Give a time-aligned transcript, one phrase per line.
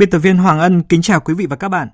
[0.00, 1.88] Biên tập viên Hoàng Ân kính chào quý vị và các bạn.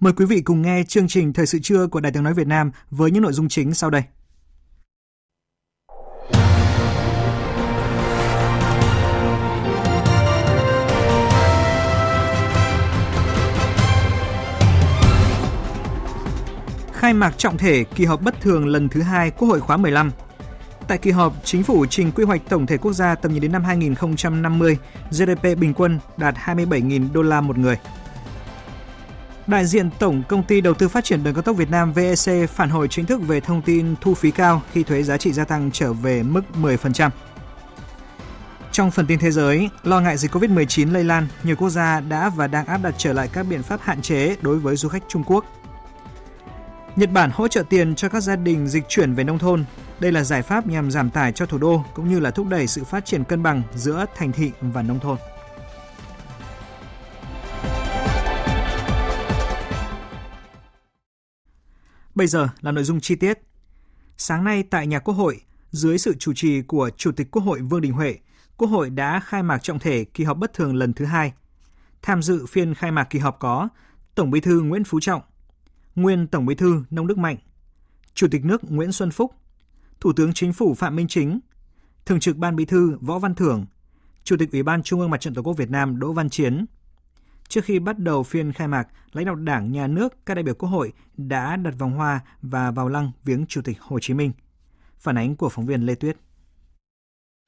[0.00, 2.46] Mời quý vị cùng nghe chương trình Thời sự trưa của Đài Tiếng Nói Việt
[2.46, 4.02] Nam với những nội dung chính sau đây.
[16.92, 20.10] Khai mạc trọng thể kỳ họp bất thường lần thứ hai Quốc hội khóa 15
[20.88, 23.52] Tại kỳ họp, chính phủ trình quy hoạch tổng thể quốc gia tầm nhìn đến
[23.52, 24.78] năm 2050,
[25.10, 27.78] GDP bình quân đạt 27.000 đô la một người.
[29.46, 32.50] Đại diện Tổng Công ty Đầu tư Phát triển Đường cao tốc Việt Nam VEC
[32.50, 35.44] phản hồi chính thức về thông tin thu phí cao khi thuế giá trị gia
[35.44, 37.10] tăng trở về mức 10%.
[38.72, 42.28] Trong phần tin thế giới, lo ngại dịch COVID-19 lây lan, nhiều quốc gia đã
[42.28, 45.02] và đang áp đặt trở lại các biện pháp hạn chế đối với du khách
[45.08, 45.44] Trung Quốc.
[46.96, 49.64] Nhật Bản hỗ trợ tiền cho các gia đình dịch chuyển về nông thôn.
[50.04, 52.66] Đây là giải pháp nhằm giảm tải cho thủ đô cũng như là thúc đẩy
[52.66, 55.18] sự phát triển cân bằng giữa thành thị và nông thôn.
[62.14, 63.38] Bây giờ là nội dung chi tiết.
[64.16, 67.60] Sáng nay tại nhà Quốc hội, dưới sự chủ trì của Chủ tịch Quốc hội
[67.60, 68.18] Vương Đình Huệ,
[68.56, 71.32] Quốc hội đã khai mạc trọng thể kỳ họp bất thường lần thứ hai.
[72.02, 73.68] Tham dự phiên khai mạc kỳ họp có
[74.14, 75.22] Tổng Bí thư Nguyễn Phú Trọng,
[75.94, 77.36] nguyên Tổng Bí thư Nông Đức Mạnh,
[78.14, 79.34] Chủ tịch nước Nguyễn Xuân Phúc,
[80.04, 81.40] Thủ tướng Chính phủ Phạm Minh Chính,
[82.06, 83.66] Thường trực Ban Bí thư Võ Văn Thưởng,
[84.24, 86.64] Chủ tịch Ủy ban Trung ương Mặt trận Tổ quốc Việt Nam Đỗ Văn Chiến.
[87.48, 90.54] Trước khi bắt đầu phiên khai mạc, lãnh đạo Đảng, Nhà nước, các đại biểu
[90.54, 94.32] Quốc hội đã đặt vòng hoa và vào lăng viếng Chủ tịch Hồ Chí Minh.
[94.98, 96.16] Phản ánh của phóng viên Lê Tuyết.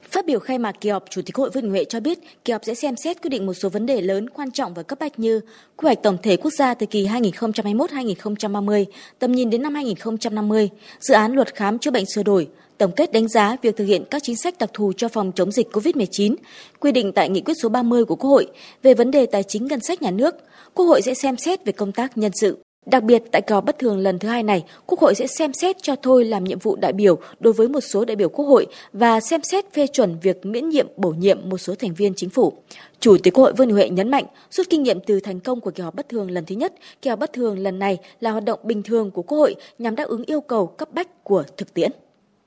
[0.03, 2.65] Phát biểu khai mạc kỳ họp, Chủ tịch Hội Vương Huệ cho biết kỳ họp
[2.65, 5.19] sẽ xem xét quyết định một số vấn đề lớn quan trọng và cấp bách
[5.19, 5.41] như
[5.77, 8.85] quy hoạch tổng thể quốc gia thời kỳ 2021-2030,
[9.19, 10.69] tầm nhìn đến năm 2050,
[11.01, 12.49] dự án luật khám chữa bệnh sửa đổi,
[12.79, 15.53] tổng kết đánh giá việc thực hiện các chính sách đặc thù cho phòng chống
[15.53, 16.35] dịch COVID-19,
[16.81, 18.47] quy định tại nghị quyết số 30 của Quốc hội
[18.83, 20.35] về vấn đề tài chính ngân sách nhà nước.
[20.75, 22.66] Quốc hội sẽ xem xét về công tác nhân sự.
[22.87, 25.53] Đặc biệt, tại kỳ họp bất thường lần thứ hai này, Quốc hội sẽ xem
[25.53, 28.45] xét cho thôi làm nhiệm vụ đại biểu đối với một số đại biểu Quốc
[28.45, 32.15] hội và xem xét phê chuẩn việc miễn nhiệm bổ nhiệm một số thành viên
[32.15, 32.53] chính phủ.
[33.01, 35.71] Chủ tịch Quốc hội Vương Huệ nhấn mạnh, rút kinh nghiệm từ thành công của
[35.71, 38.45] kỳ họp bất thường lần thứ nhất, kỳ họp bất thường lần này là hoạt
[38.45, 41.75] động bình thường của Quốc hội nhằm đáp ứng yêu cầu cấp bách của thực
[41.75, 41.91] tiễn.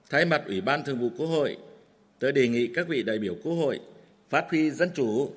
[0.09, 1.57] Thay mặt Ủy ban Thường vụ Quốc hội,
[2.19, 3.79] tôi đề nghị các vị đại biểu Quốc hội
[4.29, 5.29] phát huy dân chủ,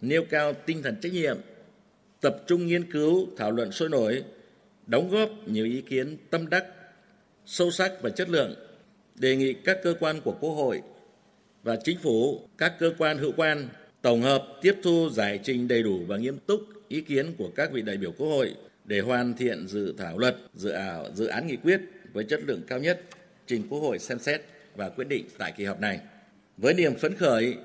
[0.00, 1.36] nêu cao tinh thần trách nhiệm,
[2.20, 4.22] tập trung nghiên cứu, thảo luận sôi nổi,
[4.86, 6.64] đóng góp nhiều ý kiến tâm đắc,
[7.46, 8.54] sâu sắc và chất lượng,
[9.14, 10.82] đề nghị các cơ quan của Quốc hội
[11.62, 13.68] và chính phủ, các cơ quan hữu quan
[14.02, 17.72] tổng hợp tiếp thu giải trình đầy đủ và nghiêm túc ý kiến của các
[17.72, 21.46] vị đại biểu Quốc hội để hoàn thiện dự thảo luật, dự ảo, dự án
[21.46, 21.80] nghị quyết
[22.12, 23.00] với chất lượng cao nhất
[23.46, 24.42] trình Quốc hội xem xét
[24.76, 26.00] và quyết định tại kỳ họp này.
[26.56, 27.56] Với niềm phấn khởi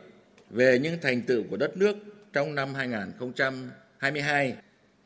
[0.50, 1.97] về những thành tựu của đất nước
[2.34, 4.56] trong năm 2022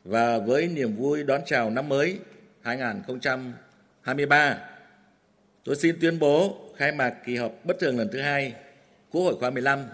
[0.04, 2.18] và với niềm vui đón chào năm mới
[2.62, 4.58] 2023,
[5.64, 8.54] tôi xin tuyên bố khai mạc kỳ họp bất thường lần thứ hai
[9.10, 9.84] Quốc hội khóa 15.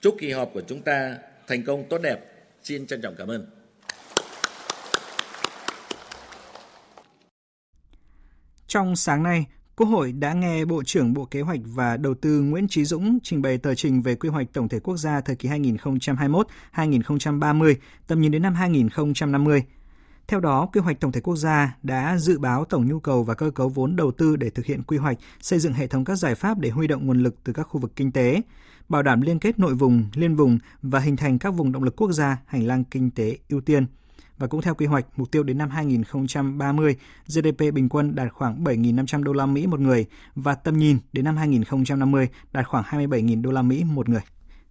[0.00, 2.20] Chúc kỳ họp của chúng ta thành công tốt đẹp.
[2.62, 3.46] Xin trân trọng cảm ơn.
[8.66, 9.46] Trong sáng nay,
[9.80, 13.18] Quốc hội đã nghe Bộ trưởng Bộ Kế hoạch và Đầu tư Nguyễn Trí Dũng
[13.22, 17.74] trình bày tờ trình về quy hoạch tổng thể quốc gia thời kỳ 2021-2030,
[18.06, 19.62] tầm nhìn đến năm 2050.
[20.28, 23.34] Theo đó, quy hoạch tổng thể quốc gia đã dự báo tổng nhu cầu và
[23.34, 26.16] cơ cấu vốn đầu tư để thực hiện quy hoạch, xây dựng hệ thống các
[26.16, 28.40] giải pháp để huy động nguồn lực từ các khu vực kinh tế,
[28.88, 31.96] bảo đảm liên kết nội vùng, liên vùng và hình thành các vùng động lực
[31.96, 33.86] quốc gia, hành lang kinh tế ưu tiên–
[34.40, 36.96] và cũng theo quy hoạch, mục tiêu đến năm 2030,
[37.26, 41.24] GDP bình quân đạt khoảng 7.500 đô la Mỹ một người và tầm nhìn đến
[41.24, 44.22] năm 2050 đạt khoảng 27.000 đô la Mỹ một người.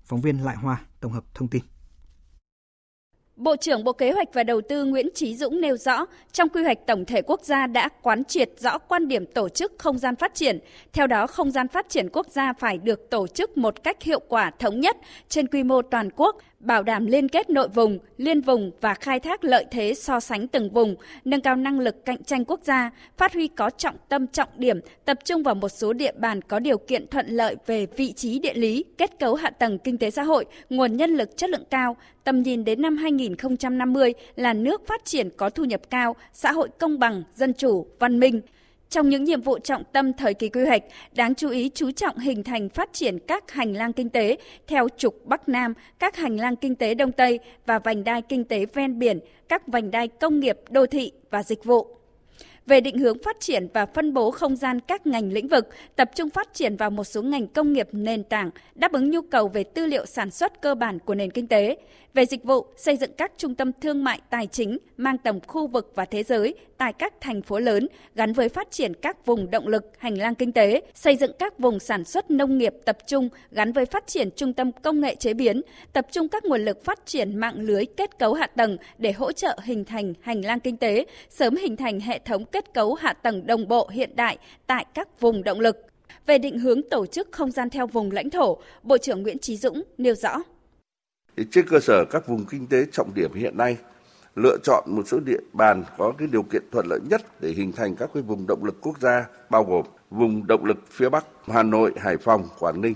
[0.06, 1.62] Phóng viên Lại Hoa tổng hợp thông tin.
[3.36, 6.64] Bộ trưởng Bộ Kế hoạch và Đầu tư Nguyễn Trí Dũng nêu rõ, trong quy
[6.64, 10.16] hoạch tổng thể quốc gia đã quán triệt rõ quan điểm tổ chức không gian
[10.16, 10.60] phát triển.
[10.94, 14.20] Theo đó, không gian phát triển quốc gia phải được tổ chức một cách hiệu
[14.28, 14.98] quả thống nhất
[15.30, 19.20] trên quy mô toàn quốc, bảo đảm liên kết nội vùng, liên vùng và khai
[19.20, 20.96] thác lợi thế so sánh từng vùng,
[21.26, 24.80] nâng cao năng lực cạnh tranh quốc gia, phát huy có trọng tâm trọng điểm,
[25.06, 28.40] tập trung vào một số địa bàn có điều kiện thuận lợi về vị trí
[28.40, 31.66] địa lý, kết cấu hạ tầng kinh tế xã hội, nguồn nhân lực chất lượng
[31.70, 36.52] cao, tầm nhìn đến năm 2050 là nước phát triển có thu nhập cao, xã
[36.52, 38.42] hội công bằng, dân chủ, văn minh.
[38.90, 40.84] Trong những nhiệm vụ trọng tâm thời kỳ quy hoạch,
[41.16, 44.38] đáng chú ý chú trọng hình thành phát triển các hành lang kinh tế
[44.68, 48.44] theo trục Bắc Nam, các hành lang kinh tế Đông Tây và vành đai kinh
[48.44, 49.20] tế ven biển,
[49.50, 51.99] các vành đai công nghiệp, đô thị và dịch vụ
[52.70, 56.10] về định hướng phát triển và phân bố không gian các ngành lĩnh vực, tập
[56.16, 59.48] trung phát triển vào một số ngành công nghiệp nền tảng, đáp ứng nhu cầu
[59.48, 61.78] về tư liệu sản xuất cơ bản của nền kinh tế.
[62.14, 65.68] Về dịch vụ, xây dựng các trung tâm thương mại tài chính mang tầm khu
[65.68, 69.52] vực và thế giới tại các thành phố lớn gắn với phát triển các vùng
[69.52, 72.98] động lực hành lang kinh tế, xây dựng các vùng sản xuất nông nghiệp tập
[73.08, 75.62] trung gắn với phát triển trung tâm công nghệ chế biến,
[75.94, 79.32] tập trung các nguồn lực phát triển mạng lưới kết cấu hạ tầng để hỗ
[79.32, 83.14] trợ hình thành hành lang kinh tế, sớm hình thành hệ thống kết cấu hạ
[83.14, 85.78] tầng đồng bộ hiện đại tại các vùng động lực.
[86.26, 89.58] Về định hướng tổ chức không gian theo vùng lãnh thổ, Bộ trưởng Nguyễn Trí
[89.58, 90.38] Dũng nêu rõ.
[91.52, 93.78] Trên cơ sở các vùng kinh tế trọng điểm hiện nay,
[94.36, 97.72] lựa chọn một số địa bàn có cái điều kiện thuận lợi nhất để hình
[97.72, 101.26] thành các cái vùng động lực quốc gia bao gồm vùng động lực phía Bắc
[101.48, 102.96] Hà Nội, Hải Phòng, Quảng Ninh,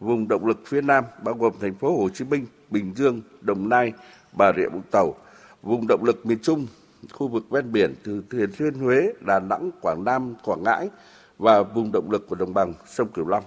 [0.00, 3.68] vùng động lực phía Nam bao gồm thành phố Hồ Chí Minh, Bình Dương, Đồng
[3.68, 3.92] Nai,
[4.32, 5.14] Bà Rịa Vũng Tàu,
[5.62, 6.66] vùng động lực miền Trung,
[7.12, 10.88] khu vực ven biển từ Thừa Thiên Huế, Đà Nẵng, Quảng Nam, Quảng Ngãi
[11.38, 13.44] và vùng động lực của đồng bằng sông Cửu Long.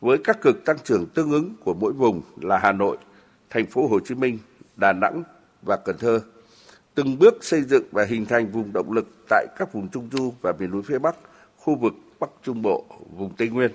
[0.00, 2.96] Với các cực tăng trưởng tương ứng của mỗi vùng là Hà Nội,
[3.50, 4.38] thành phố Hồ Chí Minh,
[4.76, 5.22] Đà Nẵng
[5.62, 6.20] và Cần Thơ
[6.96, 10.32] từng bước xây dựng và hình thành vùng động lực tại các vùng Trung Du
[10.40, 11.16] và miền núi phía Bắc,
[11.56, 12.84] khu vực Bắc Trung Bộ,
[13.16, 13.70] vùng Tây Nguyên.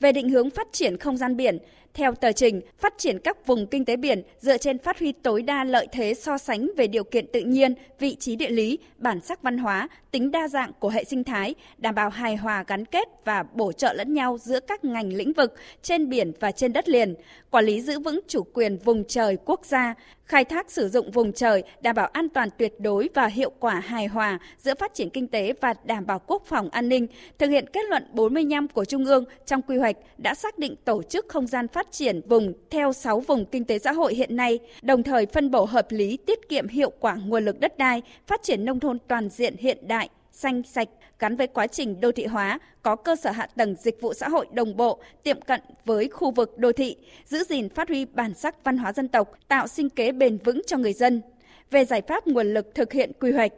[0.00, 1.58] Về định hướng phát triển không gian biển,
[1.94, 5.42] theo tờ trình, phát triển các vùng kinh tế biển dựa trên phát huy tối
[5.42, 9.20] đa lợi thế so sánh về điều kiện tự nhiên, vị trí địa lý, bản
[9.20, 12.84] sắc văn hóa, tính đa dạng của hệ sinh thái, đảm bảo hài hòa gắn
[12.84, 16.72] kết và bổ trợ lẫn nhau giữa các ngành lĩnh vực trên biển và trên
[16.72, 17.14] đất liền,
[17.50, 19.94] quản lý giữ vững chủ quyền vùng trời quốc gia,
[20.30, 23.80] khai thác sử dụng vùng trời đảm bảo an toàn tuyệt đối và hiệu quả
[23.80, 27.06] hài hòa giữa phát triển kinh tế và đảm bảo quốc phòng an ninh,
[27.38, 31.02] thực hiện kết luận 45 của Trung ương trong quy hoạch đã xác định tổ
[31.02, 34.36] chức không gian phát phát triển vùng theo 6 vùng kinh tế xã hội hiện
[34.36, 38.02] nay, đồng thời phân bổ hợp lý tiết kiệm hiệu quả nguồn lực đất đai,
[38.26, 40.88] phát triển nông thôn toàn diện hiện đại, xanh sạch
[41.18, 44.28] gắn với quá trình đô thị hóa, có cơ sở hạ tầng dịch vụ xã
[44.28, 46.96] hội đồng bộ, tiệm cận với khu vực đô thị,
[47.26, 50.60] giữ gìn phát huy bản sắc văn hóa dân tộc, tạo sinh kế bền vững
[50.66, 51.22] cho người dân.
[51.70, 53.52] Về giải pháp nguồn lực thực hiện quy hoạch,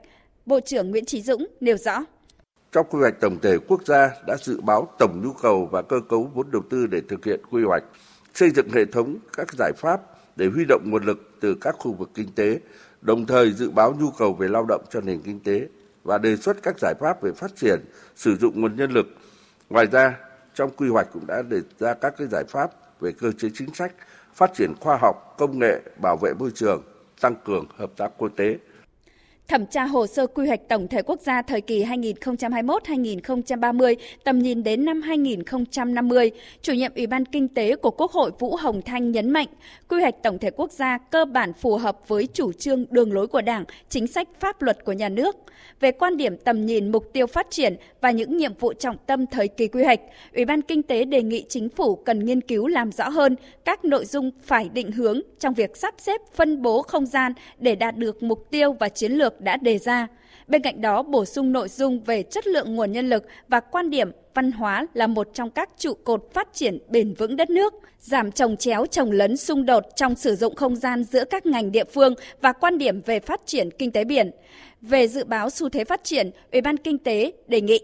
[0.47, 2.05] Bộ trưởng Nguyễn Trí Dũng nêu rõ.
[2.73, 5.97] Trong quy hoạch tổng thể quốc gia đã dự báo tổng nhu cầu và cơ
[6.09, 7.83] cấu vốn đầu tư để thực hiện quy hoạch,
[8.35, 10.01] xây dựng hệ thống các giải pháp
[10.37, 12.61] để huy động nguồn lực từ các khu vực kinh tế,
[13.01, 15.69] đồng thời dự báo nhu cầu về lao động cho nền kinh tế
[16.05, 17.81] và đề xuất các giải pháp về phát triển
[18.17, 19.07] sử dụng nguồn nhân lực.
[19.71, 20.19] Ngoài ra,
[20.55, 22.71] trong quy hoạch cũng đã đề ra các cái giải pháp
[23.01, 23.93] về cơ chế chính sách,
[24.35, 26.83] phát triển khoa học, công nghệ, bảo vệ môi trường,
[27.21, 28.59] tăng cường hợp tác quốc tế
[29.53, 33.95] thẩm tra hồ sơ quy hoạch tổng thể quốc gia thời kỳ 2021-2030,
[34.25, 36.31] tầm nhìn đến năm 2050,
[36.63, 39.47] chủ nhiệm Ủy ban Kinh tế của Quốc hội Vũ Hồng Thanh nhấn mạnh,
[39.89, 43.27] quy hoạch tổng thể quốc gia cơ bản phù hợp với chủ trương đường lối
[43.27, 45.37] của Đảng, chính sách pháp luật của nhà nước.
[45.81, 49.27] Về quan điểm tầm nhìn mục tiêu phát triển và những nhiệm vụ trọng tâm
[49.27, 50.01] thời kỳ quy hoạch,
[50.35, 53.85] Ủy ban Kinh tế đề nghị chính phủ cần nghiên cứu làm rõ hơn các
[53.85, 57.97] nội dung phải định hướng trong việc sắp xếp phân bố không gian để đạt
[57.97, 60.07] được mục tiêu và chiến lược đã đề ra.
[60.49, 63.91] Bên cạnh đó, bổ sung nội dung về chất lượng nguồn nhân lực và quan
[63.91, 67.75] điểm văn hóa là một trong các trụ cột phát triển bền vững đất nước,
[68.01, 71.73] giảm trồng chéo trồng lấn xung đột trong sử dụng không gian giữa các ngành
[71.73, 74.31] địa phương và quan điểm về phát triển kinh tế biển.
[74.81, 77.81] Về dự báo xu thế phát triển, Ủy ban Kinh tế đề nghị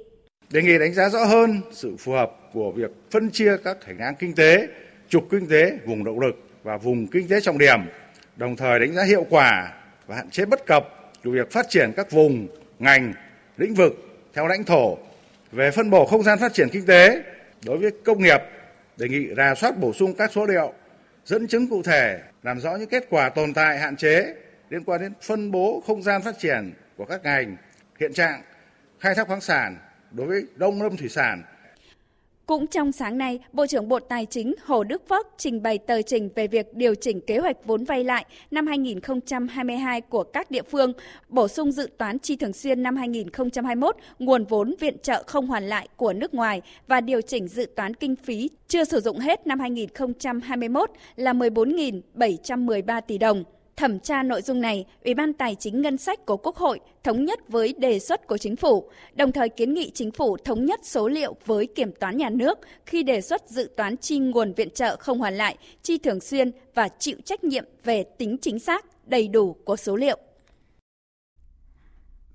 [0.53, 3.99] đề nghị đánh giá rõ hơn sự phù hợp của việc phân chia các hành
[3.99, 4.69] lang kinh tế,
[5.09, 7.81] trục kinh tế, vùng động lực và vùng kinh tế trọng điểm,
[8.37, 9.73] đồng thời đánh giá hiệu quả
[10.07, 12.49] và hạn chế bất cập của việc phát triển các vùng,
[12.79, 13.15] ngành,
[13.57, 13.93] lĩnh vực
[14.35, 14.99] theo lãnh thổ
[15.53, 17.23] về phân bổ không gian phát triển kinh tế
[17.65, 18.41] đối với công nghiệp
[18.97, 20.73] đề nghị rà soát bổ sung các số liệu
[21.25, 24.35] dẫn chứng cụ thể làm rõ những kết quả tồn tại hạn chế
[24.71, 27.57] liên quan đến phân bố không gian phát triển của các ngành
[28.01, 28.43] hiện trạng
[29.01, 29.77] khai thác khoáng sản
[30.11, 31.43] đối với đông lâm thủy sản
[32.49, 36.03] cũng trong sáng nay, Bộ trưởng Bộ Tài chính Hồ Đức Phước trình bày tờ
[36.03, 40.63] trình về việc điều chỉnh kế hoạch vốn vay lại năm 2022 của các địa
[40.63, 40.93] phương,
[41.29, 45.65] bổ sung dự toán chi thường xuyên năm 2021, nguồn vốn viện trợ không hoàn
[45.65, 49.47] lại của nước ngoài và điều chỉnh dự toán kinh phí chưa sử dụng hết
[49.47, 53.45] năm 2021 là 14.713 tỷ đồng.
[53.79, 57.25] Thẩm tra nội dung này, Ủy ban Tài chính Ngân sách của Quốc hội thống
[57.25, 60.81] nhất với đề xuất của Chính phủ, đồng thời kiến nghị Chính phủ thống nhất
[60.83, 64.71] số liệu với Kiểm toán Nhà nước khi đề xuất dự toán chi nguồn viện
[64.75, 68.85] trợ không hoàn lại, chi thường xuyên và chịu trách nhiệm về tính chính xác,
[69.07, 70.19] đầy đủ của số liệu.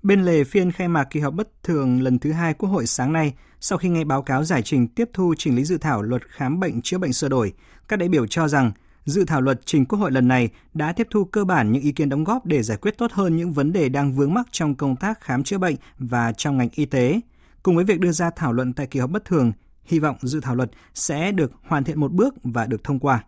[0.02, 3.12] Bên lề phiên khai mạc kỳ họp bất thường lần thứ hai Quốc hội sáng
[3.12, 6.22] nay, sau khi nghe báo cáo giải trình tiếp thu chỉnh lý dự thảo luật
[6.28, 7.52] khám bệnh chữa bệnh sửa đổi,
[7.88, 8.72] các đại biểu cho rằng
[9.04, 11.92] dự thảo luật trình Quốc hội lần này đã tiếp thu cơ bản những ý
[11.92, 14.74] kiến đóng góp để giải quyết tốt hơn những vấn đề đang vướng mắc trong
[14.74, 17.20] công tác khám chữa bệnh và trong ngành y tế.
[17.62, 19.52] Cùng với việc đưa ra thảo luận tại kỳ họp bất thường,
[19.84, 23.24] hy vọng dự thảo luật sẽ được hoàn thiện một bước và được thông qua.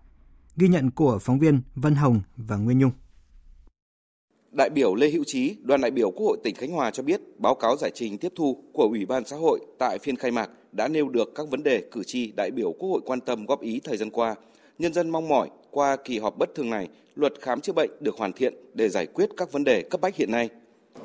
[0.56, 2.90] Ghi nhận của phóng viên Vân Hồng và Nguyên Nhung.
[4.52, 7.20] Đại biểu Lê Hữu Trí, đoàn đại biểu Quốc hội tỉnh Khánh Hòa cho biết,
[7.38, 10.50] báo cáo giải trình tiếp thu của Ủy ban xã hội tại phiên khai mạc
[10.72, 13.60] đã nêu được các vấn đề cử tri đại biểu Quốc hội quan tâm góp
[13.60, 14.34] ý thời gian qua.
[14.78, 18.16] Nhân dân mong mỏi qua kỳ họp bất thường này, luật khám chữa bệnh được
[18.16, 20.48] hoàn thiện để giải quyết các vấn đề cấp bách hiện nay.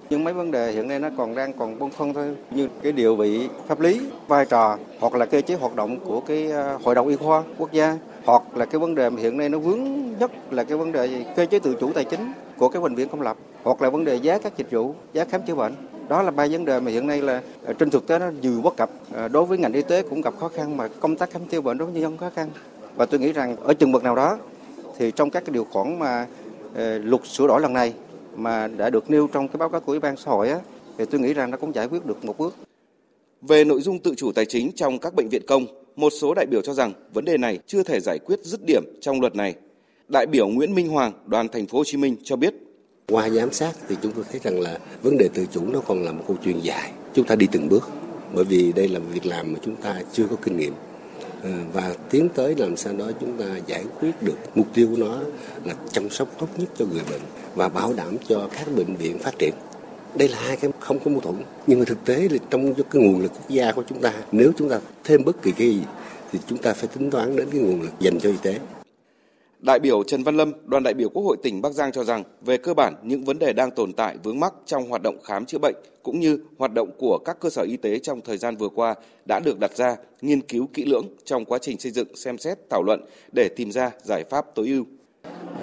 [0.10, 2.92] Nhưng mấy vấn đề hiện nay nó còn đang còn băn khoăn thôi, như cái
[2.92, 6.78] điều vị pháp lý, vai trò hoặc là cơ chế hoạt động của cái ờ,
[6.84, 9.60] hội đồng y khoa quốc gia hoặc là cái vấn đề mà hiện nay nó
[9.60, 9.80] vướng
[10.20, 13.10] nhất là cái vấn đề cơ chế tự chủ tài chính của các bệnh viện
[13.10, 15.74] công lập hoặc là vấn đề giá các dịch vụ, giá khám chữa bệnh.
[16.10, 18.62] Đó là ba vấn đề mà hiện nay là ờ, trên thực tế nó nhiều
[18.64, 18.90] bất cập.
[19.14, 21.62] Ờ, đối với ngành y tế cũng gặp khó khăn mà công tác khám chữa
[21.62, 22.50] bệnh đối với nhân dân khó khăn.
[22.96, 24.38] Và tôi nghĩ rằng ở chừng mực nào đó
[24.98, 26.28] thì trong các cái điều khoản mà
[26.76, 27.94] ờ, luật sửa đổi lần này
[28.36, 30.60] mà đã được nêu trong cái báo cáo của Ủy ban xã hội á,
[30.98, 32.56] thì tôi nghĩ rằng nó cũng giải quyết được một bước.
[33.42, 36.46] Về nội dung tự chủ tài chính trong các bệnh viện công, một số đại
[36.46, 39.56] biểu cho rằng vấn đề này chưa thể giải quyết dứt điểm trong luật này.
[40.08, 42.54] Đại biểu Nguyễn Minh Hoàng, đoàn thành phố Hồ Chí Minh cho biết
[43.08, 46.04] qua giám sát thì chúng tôi thấy rằng là vấn đề tự chủ nó còn
[46.04, 46.92] là một câu chuyện dài.
[47.14, 47.90] Chúng ta đi từng bước
[48.34, 50.74] bởi vì đây là một việc làm mà chúng ta chưa có kinh nghiệm
[51.44, 54.98] Ừ, và tiến tới làm sao đó chúng ta giải quyết được mục tiêu của
[54.98, 55.20] nó
[55.66, 57.22] là chăm sóc tốt nhất cho người bệnh
[57.56, 59.54] và bảo đảm cho các bệnh viện phát triển.
[60.16, 61.36] Đây là hai cái không có mâu thuẫn,
[61.68, 64.52] nhưng mà thực tế là trong cái nguồn lực quốc gia của chúng ta, nếu
[64.58, 65.82] chúng ta thêm bất kỳ cái gì
[66.32, 68.60] thì chúng ta phải tính toán đến cái nguồn lực dành cho y tế.
[69.62, 72.24] Đại biểu Trần Văn Lâm, đoàn đại biểu Quốc hội tỉnh Bắc Giang cho rằng,
[72.42, 75.46] về cơ bản những vấn đề đang tồn tại vướng mắc trong hoạt động khám
[75.46, 78.56] chữa bệnh cũng như hoạt động của các cơ sở y tế trong thời gian
[78.56, 82.16] vừa qua đã được đặt ra, nghiên cứu kỹ lưỡng trong quá trình xây dựng,
[82.16, 84.86] xem xét, thảo luận để tìm ra giải pháp tối ưu.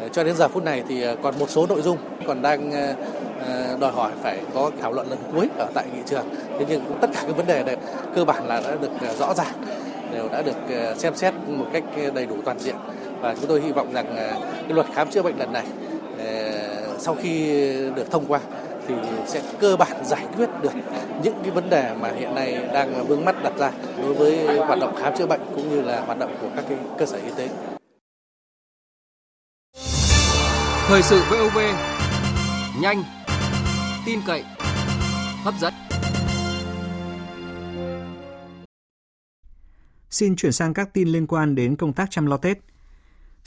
[0.00, 2.73] Ờ, cho đến giờ phút này thì ờ, còn một số nội dung còn đang
[2.73, 6.26] ờ, đòi hỏi phải có thảo luận lần cuối ở tại nghị trường.
[6.59, 7.76] Thế nhưng tất cả các vấn đề này
[8.14, 9.55] cơ bản là đã được rõ ràng,
[10.12, 10.57] đều đã được
[10.97, 12.76] xem xét một cách đầy đủ toàn diện
[13.21, 15.67] và chúng tôi hy vọng rằng à, cái luật khám chữa bệnh lần này
[16.19, 16.53] à,
[16.99, 17.51] sau khi
[17.97, 18.41] được thông qua
[18.89, 18.95] thì
[19.27, 20.73] sẽ cơ bản giải quyết được
[21.23, 23.71] những cái vấn đề mà hiện nay đang vướng mắt đặt ra
[24.03, 26.79] đối với hoạt động khám chữa bệnh cũng như là hoạt động của các cái
[26.99, 27.49] cơ sở y tế.
[30.89, 31.59] Thời sự VOV
[32.83, 33.03] nhanh,
[34.07, 34.45] tin cậy,
[35.45, 35.75] hấp dẫn.
[40.11, 42.59] Xin chuyển sang các tin liên quan đến công tác chăm lo Tết.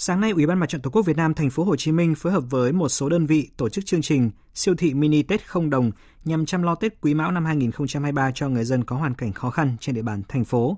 [0.03, 2.15] Sáng nay, Ủy ban Mặt trận Tổ quốc Việt Nam thành phố Hồ Chí Minh
[2.15, 5.47] phối hợp với một số đơn vị tổ chức chương trình siêu thị mini Tết
[5.47, 5.91] không đồng
[6.25, 9.49] nhằm chăm lo Tết Quý Mão năm 2023 cho người dân có hoàn cảnh khó
[9.49, 10.77] khăn trên địa bàn thành phố.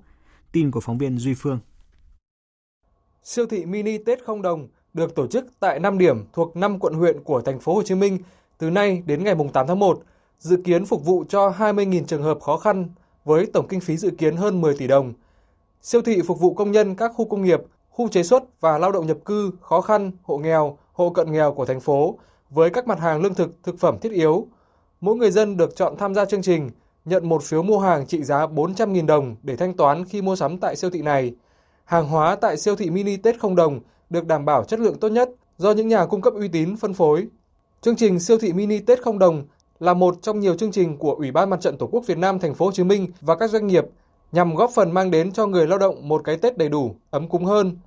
[0.52, 1.60] Tin của phóng viên Duy Phương.
[3.24, 6.94] Siêu thị mini Tết không đồng được tổ chức tại 5 điểm thuộc 5 quận
[6.94, 8.18] huyện của thành phố Hồ Chí Minh
[8.58, 10.04] từ nay đến ngày 8 tháng 1,
[10.40, 12.90] dự kiến phục vụ cho 20.000 trường hợp khó khăn
[13.26, 15.14] với tổng kinh phí dự kiến hơn 10 tỷ đồng.
[15.82, 17.60] Siêu thị phục vụ công nhân các khu công nghiệp,
[17.94, 21.54] khu chế xuất và lao động nhập cư khó khăn, hộ nghèo, hộ cận nghèo
[21.54, 22.20] của thành phố
[22.50, 24.48] với các mặt hàng lương thực, thực phẩm thiết yếu.
[25.02, 26.70] Mỗi người dân được chọn tham gia chương trình,
[27.06, 30.58] nhận một phiếu mua hàng trị giá 400.000 đồng để thanh toán khi mua sắm
[30.58, 31.34] tại siêu thị này.
[31.86, 35.10] Hàng hóa tại siêu thị mini Tết không đồng được đảm bảo chất lượng tốt
[35.10, 37.28] nhất do những nhà cung cấp uy tín phân phối.
[37.82, 39.44] Chương trình siêu thị mini Tết không đồng
[39.80, 42.40] là một trong nhiều chương trình của Ủy ban Mặt trận Tổ quốc Việt Nam
[42.40, 43.86] thành phố Hồ Chí Minh và các doanh nghiệp
[44.34, 47.30] nhằm góp phần mang đến cho người lao động một cái Tết đầy đủ, ấm
[47.30, 47.78] cúng hơn.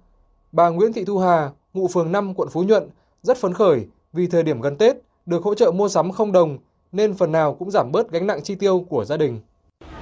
[0.52, 2.88] Bà Nguyễn Thị Thu Hà, ngụ phường 5 quận Phú Nhuận
[3.22, 6.58] rất phấn khởi vì thời điểm gần Tết được hỗ trợ mua sắm không đồng
[6.92, 9.40] nên phần nào cũng giảm bớt gánh nặng chi tiêu của gia đình.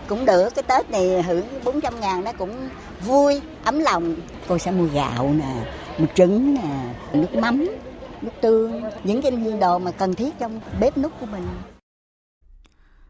[0.08, 2.68] Cũng được, cái Tết này hưởng 400 ngàn nó cũng
[3.06, 4.16] vui, ấm lòng.
[4.48, 7.66] Cô sẽ mua gạo nè, mua trứng nè, nước mắm,
[8.22, 11.46] nước tương, những cái đồ mà cần thiết trong bếp núc của mình.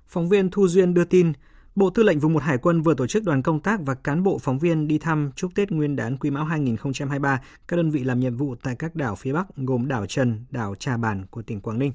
[0.07, 1.33] Phóng viên Thu Duyên đưa tin,
[1.77, 4.23] Bộ Tư lệnh Vùng 1 Hải quân vừa tổ chức đoàn công tác và cán
[4.23, 8.05] bộ phóng viên đi thăm chúc Tết Nguyên đán Quý Mão 2023 các đơn vị
[8.05, 11.43] làm nhiệm vụ tại các đảo phía Bắc gồm đảo Trần, đảo Trà Bản của
[11.43, 11.93] tỉnh Quảng Ninh.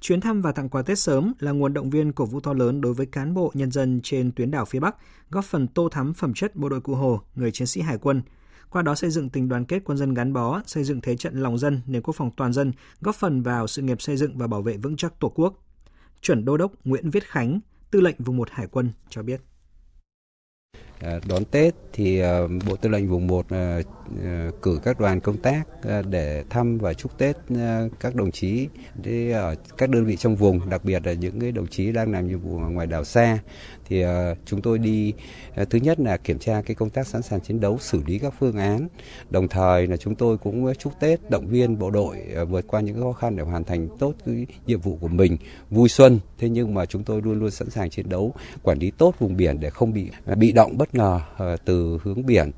[0.00, 2.80] Chuyến thăm và tặng quà Tết sớm là nguồn động viên cổ vũ to lớn
[2.80, 4.96] đối với cán bộ nhân dân trên tuyến đảo phía Bắc,
[5.30, 8.22] góp phần tô thắm phẩm chất bộ đội cụ Hồ, người chiến sĩ hải quân,
[8.70, 11.42] qua đó xây dựng tình đoàn kết quân dân gắn bó, xây dựng thế trận
[11.42, 14.46] lòng dân, nền quốc phòng toàn dân, góp phần vào sự nghiệp xây dựng và
[14.46, 15.64] bảo vệ vững chắc Tổ quốc.
[16.20, 17.60] Chuẩn Đô đốc Nguyễn Viết Khánh,
[17.90, 19.40] Tư lệnh Vùng 1 Hải quân cho biết.
[21.00, 23.80] À, đón Tết thì à, Bộ Tư lệnh Vùng 1 à,
[24.62, 25.62] cử các đoàn công tác
[26.10, 27.36] để thăm và chúc Tết
[28.00, 28.68] các đồng chí
[29.32, 32.28] ở các đơn vị trong vùng, đặc biệt là những cái đồng chí đang làm
[32.28, 33.38] nhiệm vụ ở ngoài đảo xa.
[33.88, 35.12] Thì ờ, chúng tôi đi
[35.54, 38.18] ờ, thứ nhất là kiểm tra cái công tác sẵn sàng chiến đấu, xử lý
[38.18, 38.88] các phương án.
[39.30, 42.80] Đồng thời là chúng tôi cũng chúc Tết động viên bộ đội ờ, vượt qua
[42.80, 45.36] những khó khăn để hoàn thành tốt cái nhiệm vụ của mình,
[45.70, 46.20] vui xuân.
[46.38, 49.36] Thế nhưng mà chúng tôi luôn luôn sẵn sàng chiến đấu, quản lý tốt vùng
[49.36, 51.20] biển để không bị bị động bất ngờ
[51.64, 52.50] từ hướng biển.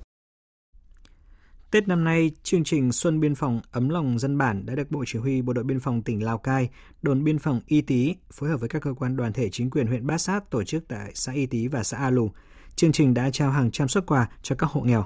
[1.70, 5.04] Tết năm nay, chương trình Xuân Biên phòng ấm lòng dân bản đã được Bộ
[5.06, 6.68] Chỉ huy Bộ đội Biên phòng tỉnh Lào Cai,
[7.02, 9.86] đồn biên phòng Y Tý phối hợp với các cơ quan đoàn thể chính quyền
[9.86, 12.30] huyện Bát Sát tổ chức tại xã Y Tý và xã A Lù.
[12.76, 15.04] Chương trình đã trao hàng trăm xuất quà cho các hộ nghèo.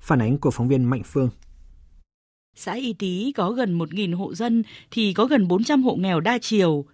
[0.00, 1.30] Phản ánh của phóng viên Mạnh Phương.
[2.56, 6.38] Xã Y Tý có gần 1.000 hộ dân thì có gần 400 hộ nghèo đa
[6.38, 6.84] chiều.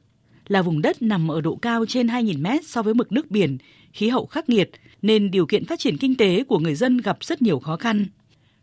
[0.48, 3.58] Là vùng đất nằm ở độ cao trên 2.000 mét so với mực nước biển,
[3.92, 4.70] khí hậu khắc nghiệt,
[5.02, 8.06] nên điều kiện phát triển kinh tế của người dân gặp rất nhiều khó khăn.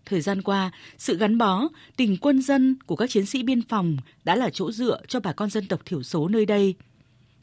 [0.05, 3.97] Thời gian qua, sự gắn bó, tình quân dân của các chiến sĩ biên phòng
[4.23, 6.75] đã là chỗ dựa cho bà con dân tộc thiểu số nơi đây.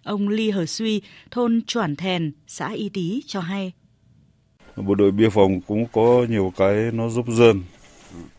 [0.05, 3.73] Ông Ly Hờ Suy, thôn Chuẩn Thèn, xã Y Tý cho hay.
[4.77, 7.63] Bộ đội biên phòng cũng có nhiều cái nó giúp dân.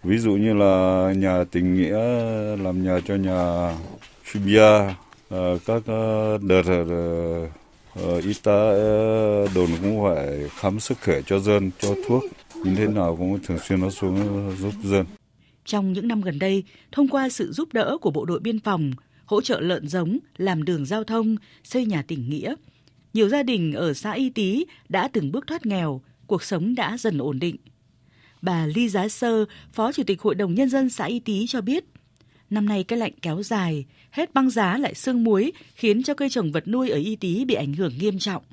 [0.04, 1.98] Ví dụ như là nhà tình nghĩa
[2.64, 3.74] làm nhà cho nhà
[4.24, 4.62] Phibia,
[5.30, 6.02] à, các à,
[6.42, 8.72] đợt à, y tá
[9.56, 12.24] đồn cũng phải khám sức khỏe cho dân, cho thuốc
[12.64, 14.18] Nhìn thế nào cũng thường xuyên nó xuống
[14.60, 15.06] giúp dân.
[15.66, 18.92] Trong những năm gần đây, thông qua sự giúp đỡ của bộ đội biên phòng,
[19.26, 22.56] hỗ trợ lợn giống, làm đường giao thông, xây nhà tỉnh nghĩa,
[23.14, 26.98] nhiều gia đình ở xã Y Tý đã từng bước thoát nghèo, cuộc sống đã
[26.98, 27.56] dần ổn định.
[28.42, 31.62] Bà Ly Giá Sơ, Phó Chủ tịch Hội đồng Nhân dân xã Y Tý cho
[31.62, 31.84] biết,
[32.50, 36.30] năm nay cái lạnh kéo dài, hết băng giá lại sương muối khiến cho cây
[36.30, 38.44] trồng vật nuôi ở Y Tý bị ảnh hưởng nghiêm trọng.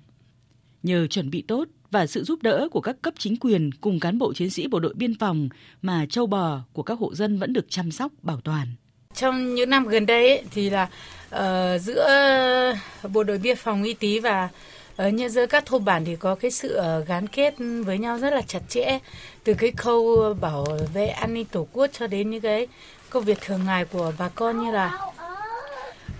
[0.83, 4.19] Nhờ chuẩn bị tốt, và sự giúp đỡ của các cấp chính quyền cùng cán
[4.19, 5.49] bộ chiến sĩ bộ đội biên phòng
[5.83, 8.67] mà châu bò của các hộ dân vẫn được chăm sóc bảo toàn.
[9.15, 10.89] Trong những năm gần đây ấy, thì là
[11.35, 12.75] uh, giữa
[13.13, 14.49] bộ đội biên phòng Y Tý và
[14.97, 17.55] ở nhân dân các thôn bản thì có cái sự ờ, gắn kết
[17.85, 18.99] với nhau rất là chặt chẽ
[19.45, 22.67] từ cái khâu bảo vệ an ninh tổ quốc cho đến những cái
[23.11, 24.99] công việc thường ngày của bà con như là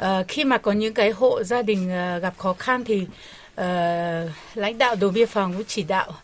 [0.03, 3.09] uh, khi mà có những cái hộ gia đình uh, gặp khó khăn thì uh,
[3.55, 6.15] Ờ, lãnh đạo đồn biên phòng cũng chỉ đạo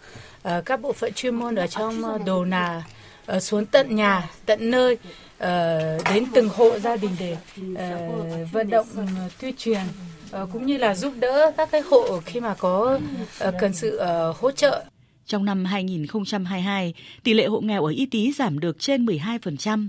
[0.48, 2.92] uh, các bộ phận chuyên môn ở trong đồ là uh,
[3.26, 7.36] ờ, xuống tận nhà tận nơi uh, đến từng hộ gia đình để
[7.72, 9.80] uh, vận động uh, tuyên truyền
[10.42, 12.98] uh, cũng như là giúp đỡ các cái hộ khi mà có
[13.48, 14.84] uh, cần sự uh, hỗ trợ.
[15.26, 19.88] Trong năm 2022, tỷ lệ hộ nghèo ở Y Tý giảm được trên 12%.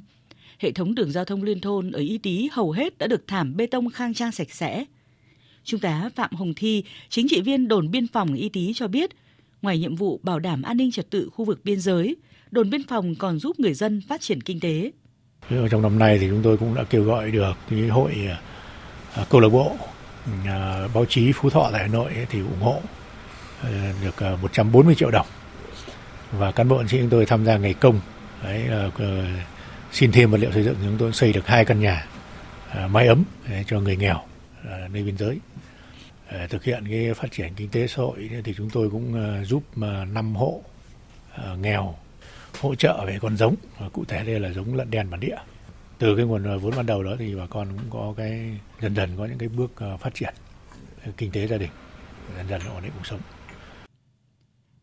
[0.60, 3.58] Hệ thống đường giao thông liên thôn ở Y Tý hầu hết đã được thảm
[3.58, 4.86] bê tông khang trang sạch sẽ.
[5.64, 9.12] Trung tá Phạm Hồng Thi, chính trị viên đồn biên phòng Y Tý cho biết,
[9.62, 12.16] ngoài nhiệm vụ bảo đảm an ninh trật tự khu vực biên giới,
[12.52, 14.92] đồn biên phòng còn giúp người dân phát triển kinh tế.
[15.50, 18.14] Ở trong năm nay thì chúng tôi cũng đã kêu gọi được cái hội
[19.14, 19.76] à, câu lạc bộ
[20.46, 22.82] à, báo chí Phú Thọ tại Hà Nội thì ủng hộ
[23.64, 25.28] à, được à, 140 triệu đồng
[26.32, 28.00] và cán bộ chiến sĩ chúng tôi tham gia ngày công
[28.44, 29.26] đấy, à, ờ,
[29.92, 32.06] xin thêm vật liệu xây dựng chúng tôi xây được hai căn nhà
[32.70, 33.24] à, mái ấm
[33.68, 34.22] cho người nghèo
[34.64, 35.40] nơi biên giới
[36.32, 39.44] Ờ, thực hiện cái phát triển kinh tế xã hội thì chúng tôi cũng ờ,
[39.44, 40.62] giúp ờ, năm hộ
[41.58, 41.96] nghèo
[42.62, 43.56] hỗ trợ về con giống.
[43.94, 45.38] Cụ thể đây là giống lợn đen bản địa.
[45.98, 49.10] Từ cái nguồn vốn ban đầu đó thì bà con cũng có cái, dần dần
[49.18, 50.34] có những cái bước phát triển
[51.18, 51.70] kinh tế gia đình,
[52.38, 53.20] dần dần ổn định cuộc sống.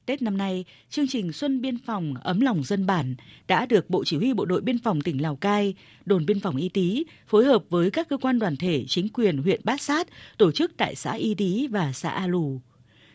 [0.09, 3.15] Tết năm nay, chương trình Xuân Biên phòng ấm lòng dân bản
[3.49, 6.57] đã được Bộ Chỉ huy Bộ đội Biên phòng tỉnh Lào Cai, đồn biên phòng
[6.57, 10.09] Y Tý phối hợp với các cơ quan đoàn thể chính quyền huyện Bát Sát
[10.39, 12.61] tổ chức tại xã Y Tý và xã A Lù.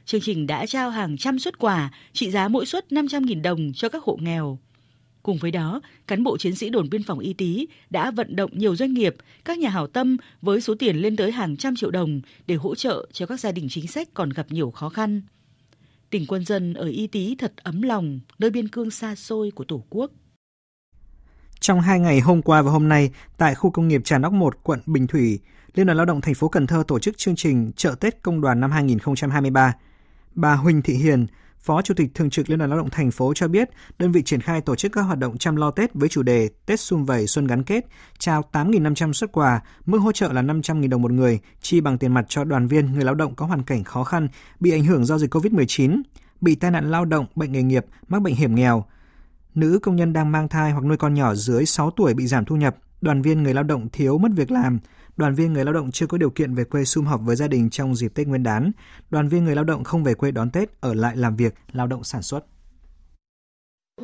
[0.06, 3.90] Chương trình đã trao hàng trăm xuất quà trị giá mỗi suất 500.000 đồng cho
[3.90, 4.60] các hộ nghèo.
[5.24, 8.52] Cùng với đó, cán bộ chiến sĩ đồn biên phòng Y Tý đã vận động
[8.54, 11.92] nhiều doanh nghiệp, các nhà hảo tâm với số tiền lên tới hàng trăm triệu
[11.92, 15.22] đồng để hỗ trợ cho các gia đình chính sách còn gặp nhiều khó khăn
[16.14, 19.64] tình quân dân ở Y Tý thật ấm lòng, nơi biên cương xa xôi của
[19.64, 20.12] Tổ quốc.
[21.60, 24.64] Trong hai ngày hôm qua và hôm nay, tại khu công nghiệp Trà Nóc 1,
[24.64, 25.40] quận Bình Thủy,
[25.76, 28.42] Liên đoàn Lao động thành phố Cần Thơ tổ chức chương trình Chợ Tết Công
[28.42, 29.74] đoàn năm 2023.
[30.36, 31.28] Bà Huỳnh Thị Hiền,
[31.64, 34.24] Phó Chủ tịch Thường trực Liên đoàn Lao động thành phố cho biết, đơn vị
[34.24, 37.06] triển khai tổ chức các hoạt động chăm lo Tết với chủ đề Tết xung
[37.06, 37.86] vầy xuân gắn kết,
[38.20, 42.14] trao 8.500 xuất quà, mức hỗ trợ là 500.000 đồng một người, chi bằng tiền
[42.14, 44.28] mặt cho đoàn viên, người lao động có hoàn cảnh khó khăn,
[44.60, 46.02] bị ảnh hưởng do dịch COVID-19,
[46.42, 48.86] bị tai nạn lao động, bệnh nghề nghiệp, mắc bệnh hiểm nghèo.
[49.56, 52.46] Nữ công nhân đang mang thai hoặc nuôi con nhỏ dưới 6 tuổi bị giảm
[52.46, 54.80] thu nhập, đoàn viên người lao động thiếu mất việc làm,
[55.18, 57.48] đoàn viên người lao động chưa có điều kiện về quê sum họp với gia
[57.48, 58.72] đình trong dịp Tết Nguyên đán,
[59.10, 61.88] đoàn viên người lao động không về quê đón Tết ở lại làm việc, lao
[61.88, 62.46] động sản xuất.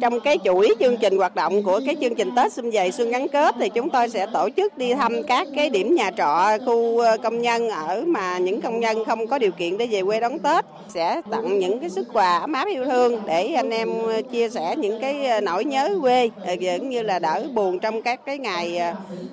[0.01, 3.09] Trong cái chuỗi chương trình hoạt động của cái chương trình Tết xuân về xuân
[3.09, 6.57] gắn kết thì chúng tôi sẽ tổ chức đi thăm các cái điểm nhà trọ,
[6.65, 10.03] khu ờ, công nhân ở mà những công nhân không có điều kiện để về
[10.03, 13.69] quê đón Tết sẽ tặng những cái sức quà ấm áp yêu thương để anh
[13.69, 16.29] em ờ, chia sẻ những cái ờ, nỗi nhớ quê
[16.79, 18.81] cũng như là đỡ buồn trong các cái ngày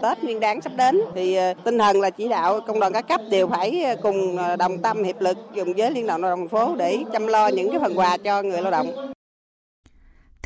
[0.02, 3.20] Tết Nguyên đán sắp đến thì tinh thần là chỉ đạo công đoàn các cấp
[3.30, 6.74] đều phải cùng đồng tâm hiệp lực cùng với liên đoàn lao động thành phố
[6.76, 9.15] để chăm lo những cái phần quà cho người lao động.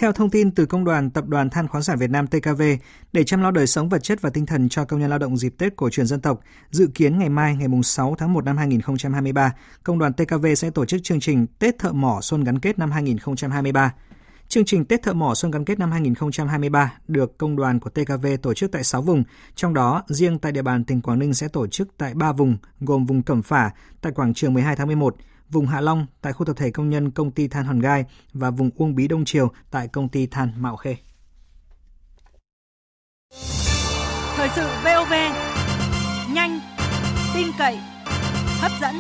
[0.00, 2.62] Theo thông tin từ Công đoàn Tập đoàn Than khoáng sản Việt Nam TKV,
[3.12, 5.36] để chăm lo đời sống vật chất và tinh thần cho công nhân lao động
[5.36, 8.56] dịp Tết cổ truyền dân tộc, dự kiến ngày mai ngày 6 tháng 1 năm
[8.56, 12.78] 2023, Công đoàn TKV sẽ tổ chức chương trình Tết Thợ Mỏ Xuân Gắn Kết
[12.78, 13.94] năm 2023.
[14.48, 18.26] Chương trình Tết Thợ Mỏ Xuân Gắn Kết năm 2023 được công đoàn của TKV
[18.42, 21.48] tổ chức tại 6 vùng, trong đó riêng tại địa bàn tỉnh Quảng Ninh sẽ
[21.48, 25.16] tổ chức tại 3 vùng, gồm vùng Cẩm Phả tại quảng trường 12 tháng 11,
[25.50, 28.50] vùng Hạ Long tại khu tập thể công nhân công ty than Hòn Gai và
[28.50, 30.96] vùng Uông Bí Đông Triều tại công ty than Mạo Khê.
[34.36, 35.12] Thời sự VOV,
[36.34, 36.60] nhanh,
[37.34, 37.78] tin cậy,
[38.60, 38.94] hấp dẫn.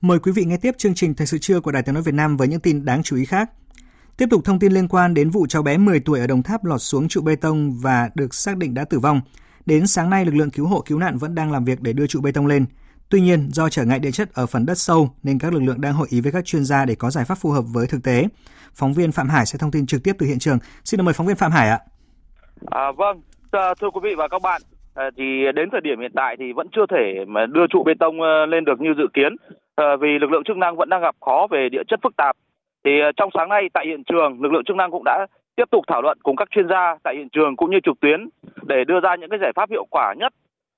[0.00, 2.14] Mời quý vị nghe tiếp chương trình Thời sự trưa của Đài Tiếng nói Việt
[2.14, 3.50] Nam với những tin đáng chú ý khác.
[4.16, 6.64] Tiếp tục thông tin liên quan đến vụ cháu bé 10 tuổi ở Đồng Tháp
[6.64, 9.20] lọt xuống trụ bê tông và được xác định đã tử vong.
[9.70, 12.06] Đến sáng nay, lực lượng cứu hộ cứu nạn vẫn đang làm việc để đưa
[12.06, 12.66] trụ bê tông lên.
[13.10, 15.80] Tuy nhiên, do trở ngại địa chất ở phần đất sâu nên các lực lượng
[15.80, 18.00] đang hội ý với các chuyên gia để có giải pháp phù hợp với thực
[18.04, 18.24] tế.
[18.74, 20.58] Phóng viên Phạm Hải sẽ thông tin trực tiếp từ hiện trường.
[20.84, 21.78] Xin mời phóng viên Phạm Hải ạ.
[22.70, 23.20] À, vâng,
[23.52, 24.62] thưa quý vị và các bạn,
[24.94, 27.92] à, thì đến thời điểm hiện tại thì vẫn chưa thể mà đưa trụ bê
[28.00, 29.36] tông ờ, lên được như dự kiến
[29.74, 32.36] ờ, vì lực lượng chức năng vẫn đang gặp khó về địa chất phức tạp.
[32.84, 35.26] Thì ờ, trong sáng nay tại hiện trường, lực lượng chức năng cũng đã
[35.60, 38.28] tiếp tục thảo luận cùng các chuyên gia tại hiện trường cũng như trực tuyến
[38.62, 40.32] để đưa ra những cái giải pháp hiệu quả nhất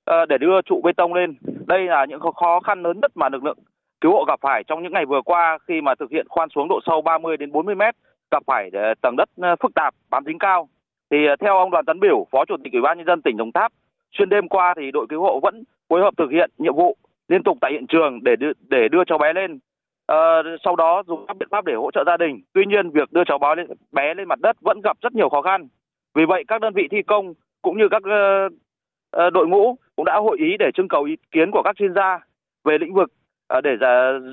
[0.05, 1.35] ờ, để đưa trụ bê tông lên.
[1.67, 3.57] Đây là những khó khăn lớn nhất mà lực lượng
[4.01, 6.67] cứu hộ gặp phải trong những ngày vừa qua khi mà thực hiện khoan xuống
[6.67, 7.95] độ sâu 30 đến 40 mét
[8.31, 10.69] gặp phải ờ, tầng đất ờ, phức tạp bám dính cao.
[11.11, 13.51] Thì theo ông Đoàn Tấn Biểu, Phó Chủ tịch Ủy ban nhân dân tỉnh Đồng
[13.51, 13.71] Tháp,
[14.17, 16.95] xuyên đêm qua thì đội cứu hộ vẫn phối hợp thực hiện nhiệm vụ
[17.27, 19.59] liên tục tại hiện trường để đưa, để đưa cháu bé lên
[20.05, 22.41] Ờ, sau đó dùng các biện pháp để hỗ trợ gia đình.
[22.53, 25.29] Tuy nhiên việc đưa cháu bé lên, bé lên mặt đất vẫn gặp rất nhiều
[25.29, 25.67] khó khăn.
[26.15, 30.15] Vì vậy các đơn vị thi công cũng như các uh, đội ngũ cũng đã
[30.15, 32.19] hội ý để trưng cầu ý kiến của các chuyên gia
[32.63, 33.13] về lĩnh vực
[33.57, 33.77] uh, để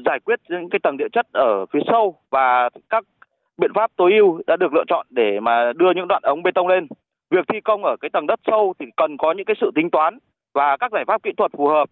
[0.04, 3.04] giải quyết những cái tầng địa chất ở phía sâu và các
[3.58, 6.50] biện pháp tối ưu đã được lựa chọn để mà đưa những đoạn ống bê
[6.54, 6.86] tông lên.
[7.30, 9.90] Việc thi công ở cái tầng đất sâu thì cần có những cái sự tính
[9.90, 10.18] toán
[10.54, 11.88] và các giải pháp kỹ thuật phù hợp,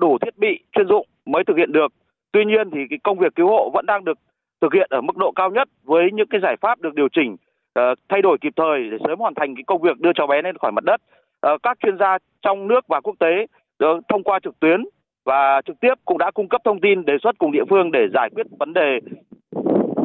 [0.00, 1.92] đủ thiết bị chuyên dụng mới thực hiện được
[2.32, 4.18] Tuy nhiên thì cái công việc cứu hộ vẫn đang được
[4.60, 7.32] thực hiện ở mức độ cao nhất với những cái giải pháp được điều chỉnh
[7.32, 10.42] uh, thay đổi kịp thời để sớm hoàn thành cái công việc đưa cháu bé
[10.42, 11.00] lên khỏi mặt đất.
[11.46, 13.46] Uh, các chuyên gia trong nước và quốc tế
[13.78, 14.84] được thông qua trực tuyến
[15.24, 18.06] và trực tiếp cũng đã cung cấp thông tin đề xuất cùng địa phương để
[18.14, 18.98] giải quyết vấn đề.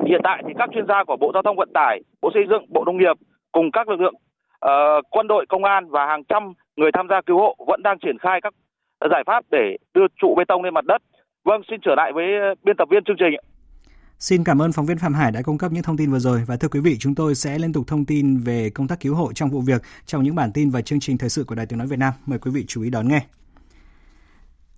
[0.05, 2.65] Hiện tại thì các chuyên gia của Bộ Giao thông Vận tải, Bộ Xây dựng,
[2.69, 3.17] Bộ Nông nghiệp
[3.51, 4.15] cùng các lực lượng
[4.65, 7.99] uh, quân đội, công an và hàng trăm người tham gia cứu hộ vẫn đang
[7.99, 8.53] triển khai các
[9.11, 11.01] giải pháp để đưa trụ bê tông lên mặt đất
[11.47, 13.33] Vâng, xin trở lại với ờ, biên tập viên chương trình.
[14.19, 16.43] Xin cảm ơn phóng viên Phạm Hải đã cung cấp những thông tin vừa rồi
[16.47, 19.15] và thưa quý vị, chúng tôi sẽ liên tục thông tin về công tác cứu
[19.15, 21.65] hộ trong vụ việc trong những bản tin và chương trình thời sự của Đài
[21.65, 22.13] Tiếng nói Việt Nam.
[22.25, 23.21] Mời quý vị chú ý đón nghe.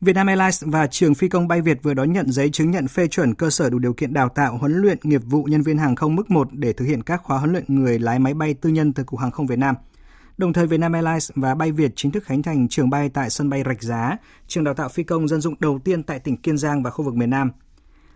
[0.02, 3.08] Vietnam Airlines và trường phi công bay Việt vừa đón nhận giấy chứng nhận phê
[3.08, 5.96] chuẩn cơ sở đủ điều kiện đào tạo huấn luyện nghiệp vụ nhân viên hàng
[5.96, 8.70] không mức 1 để thực hiện các khóa huấn luyện người lái máy bay tư
[8.70, 9.76] nhân từ Cục Hàng không Việt Nam–
[10.40, 13.50] Đồng thời Vietnam Airlines và Bay Việt chính thức khánh thành trường bay tại sân
[13.50, 16.58] bay Rạch Giá, trường đào tạo phi công dân dụng đầu tiên tại tỉnh Kiên
[16.58, 17.52] Giang và khu vực miền Nam.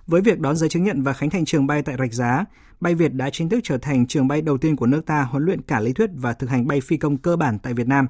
[0.07, 2.45] Với việc đón giấy chứng nhận và khánh thành trường bay tại Rạch Giá,
[2.79, 5.43] Bay Việt đã chính thức trở thành trường bay đầu tiên của nước ta huấn
[5.43, 8.07] luyện cả lý thuyết và thực hành bay phi công cơ bản tại Việt Nam.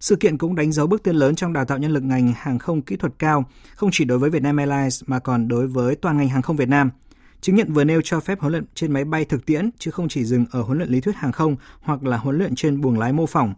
[0.00, 2.58] Sự kiện cũng đánh dấu bước tiến lớn trong đào tạo nhân lực ngành hàng
[2.58, 6.16] không kỹ thuật cao, không chỉ đối với Vietnam Airlines mà còn đối với toàn
[6.16, 6.90] ngành hàng không Việt Nam–
[7.44, 10.08] Chứng nhận vừa nêu cho phép huấn luyện trên máy bay thực tiễn chứ không
[10.08, 12.98] chỉ dừng ở huấn luyện lý thuyết hàng không hoặc là huấn luyện trên buồng
[12.98, 13.54] lái mô phỏng.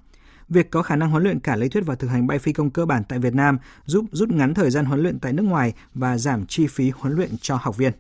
[0.49, 2.71] Việc có khả năng huấn luyện cả lý thuyết và thực hành bay phi công
[2.71, 5.73] cơ bản tại Việt Nam giúp rút ngắn thời gian huấn luyện tại nước ngoài
[5.95, 7.93] và giảm chi phí huấn luyện cho học viên.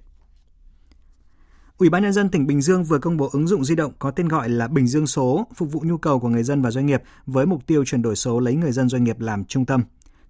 [1.79, 4.11] Ủy ban nhân dân tỉnh Bình Dương vừa công bố ứng dụng di động có
[4.11, 6.87] tên gọi là Bình Dương số, phục vụ nhu cầu của người dân và doanh
[6.87, 9.83] nghiệp với mục tiêu chuyển đổi số lấy người dân doanh nghiệp làm trung tâm.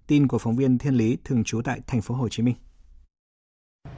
[0.07, 2.55] Tin của phóng viên Thiên Lý thường trú tại thành phố Hồ Chí Minh.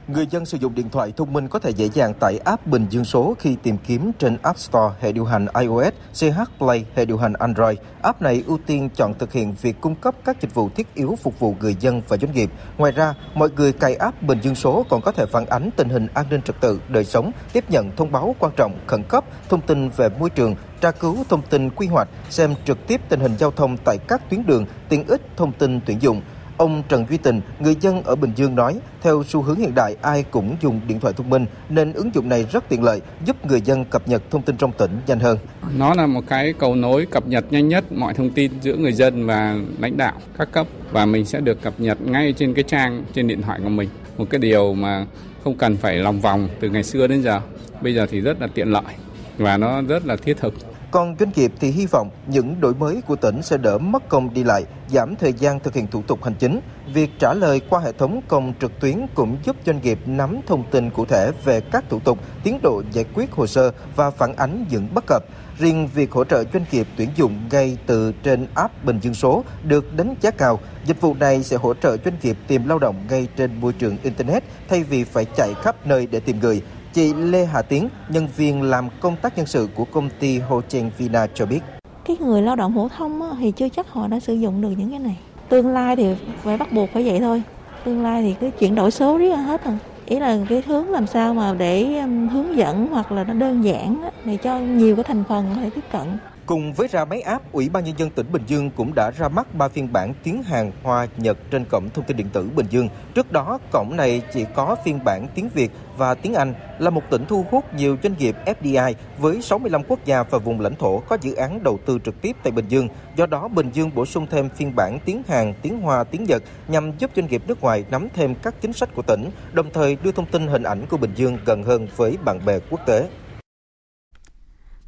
[0.08, 2.86] Người dân sử dụng điện thoại thông minh có thể dễ dàng tải app Bình
[2.90, 7.04] Dương số khi tìm kiếm trên App Store hệ điều hành iOS, CH Play hệ
[7.04, 7.78] điều hành Android.
[8.02, 11.16] App này ưu tiên chọn thực hiện việc cung cấp các dịch vụ thiết yếu
[11.22, 12.50] phục vụ người dân và doanh nghiệp.
[12.78, 15.88] Ngoài ra, mọi người cài app Bình Dương số còn có thể phản ánh tình
[15.88, 19.24] hình an ninh trật tự, đời sống, tiếp nhận thông báo quan trọng, khẩn cấp,
[19.48, 23.20] thông tin về môi trường, tra cứu thông tin quy hoạch, xem trực tiếp tình
[23.20, 26.22] hình giao thông tại các tuyến đường, tiện ích thông tin tuyển dụng.
[26.60, 29.96] Ông Trần Duy Tình, người dân ở Bình Dương nói, theo xu hướng hiện đại
[30.02, 33.46] ai cũng dùng điện thoại thông minh nên ứng dụng này rất tiện lợi, giúp
[33.46, 35.38] người dân cập nhật thông tin trong tỉnh nhanh hơn.
[35.76, 38.92] Nó là một cái cầu nối cập nhật nhanh nhất mọi thông tin giữa người
[38.92, 42.64] dân và lãnh đạo các cấp và mình sẽ được cập nhật ngay trên cái
[42.64, 43.88] trang trên điện thoại của mình.
[44.18, 45.06] Một cái điều mà
[45.44, 47.40] không cần phải lòng vòng từ ngày xưa đến giờ.
[47.82, 48.94] Bây giờ thì rất là tiện lợi
[49.38, 50.54] và nó rất là thiết thực.
[50.90, 54.34] Còn doanh nghiệp thì hy vọng những đổi mới của tỉnh sẽ đỡ mất công
[54.34, 56.60] đi lại, giảm thời gian thực hiện thủ tục hành chính.
[56.94, 60.64] Việc trả lời qua hệ thống công trực tuyến cũng giúp doanh nghiệp nắm thông
[60.70, 64.36] tin cụ thể về các thủ tục, tiến độ giải quyết hồ sơ và phản
[64.36, 65.24] ánh những bất cập.
[65.58, 69.44] Riêng việc hỗ trợ doanh nghiệp tuyển dụng ngay từ trên app Bình Dương số
[69.64, 70.60] được đánh giá cao.
[70.84, 73.96] Dịch vụ này sẽ hỗ trợ doanh nghiệp tìm lao động ngay trên môi trường
[74.02, 76.62] Internet thay vì phải chạy khắp nơi để tìm người.
[76.92, 80.60] Chị Lê Hà Tiến, nhân viên làm công tác nhân sự của công ty Ho
[80.68, 81.60] Chen Vina cho biết.
[82.04, 84.90] Cái người lao động phổ thông thì chưa chắc họ đã sử dụng được những
[84.90, 85.16] cái này.
[85.48, 87.42] Tương lai thì phải bắt buộc phải vậy thôi.
[87.84, 89.78] Tương lai thì cứ chuyển đổi số riết hết rồi.
[90.06, 94.10] Ý là cái hướng làm sao mà để hướng dẫn hoặc là nó đơn giản
[94.24, 96.06] để cho nhiều cái thành phần có thể tiếp cận.
[96.50, 99.28] Cùng với ra máy app, Ủy ban Nhân dân tỉnh Bình Dương cũng đã ra
[99.28, 102.66] mắt ba phiên bản tiếng Hàn, Hoa, Nhật trên cổng thông tin điện tử Bình
[102.70, 102.88] Dương.
[103.14, 107.02] Trước đó, cổng này chỉ có phiên bản tiếng Việt và tiếng Anh là một
[107.10, 110.98] tỉnh thu hút nhiều doanh nghiệp FDI với 65 quốc gia và vùng lãnh thổ
[110.98, 112.88] có dự án đầu tư trực tiếp tại Bình Dương.
[113.16, 116.42] Do đó, Bình Dương bổ sung thêm phiên bản tiếng Hàn, tiếng Hoa, tiếng Nhật
[116.68, 119.96] nhằm giúp doanh nghiệp nước ngoài nắm thêm các chính sách của tỉnh, đồng thời
[120.02, 123.08] đưa thông tin hình ảnh của Bình Dương gần hơn với bạn bè quốc tế.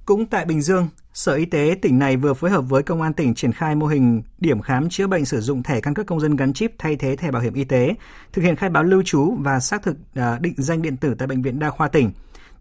[0.04, 3.12] Cũng tại Bình Dương, Sở Y tế tỉnh này vừa phối hợp với Công an
[3.12, 6.20] tỉnh triển khai mô hình điểm khám chữa bệnh sử dụng thẻ căn cước công
[6.20, 7.94] dân gắn chip thay thế thẻ bảo hiểm y tế,
[8.32, 11.28] thực hiện khai báo lưu trú và xác thực à, định danh điện tử tại
[11.28, 12.10] bệnh viện đa khoa tỉnh.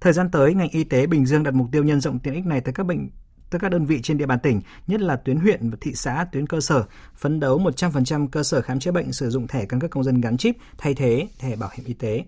[0.02, 2.46] Thời gian tới, ngành y tế Bình Dương đặt mục tiêu nhân rộng tiện ích
[2.46, 3.10] này tới các bệnh
[3.50, 6.26] tới các đơn vị trên địa bàn tỉnh, nhất là tuyến huyện và thị xã,
[6.32, 6.84] tuyến cơ sở,
[7.16, 10.22] phấn đấu 100% cơ sở khám chữa bệnh sử dụng thẻ căn cước công dân
[10.22, 12.24] gắn chip thay thế thẻ bảo hiểm y tế.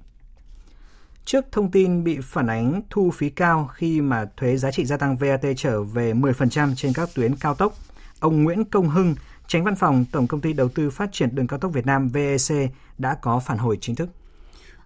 [1.26, 4.98] Trước thông tin bị phản ánh thu phí cao khi mà thuế giá trị gia
[4.98, 7.74] tăng VAT trở về 10% trên các tuyến cao tốc,
[8.20, 9.16] ông Nguyễn Công Hưng,
[9.48, 12.10] tránh văn phòng Tổng công ty Đầu tư Phát triển Đường cao tốc Việt Nam
[12.10, 14.10] VEC đã có phản hồi chính thức.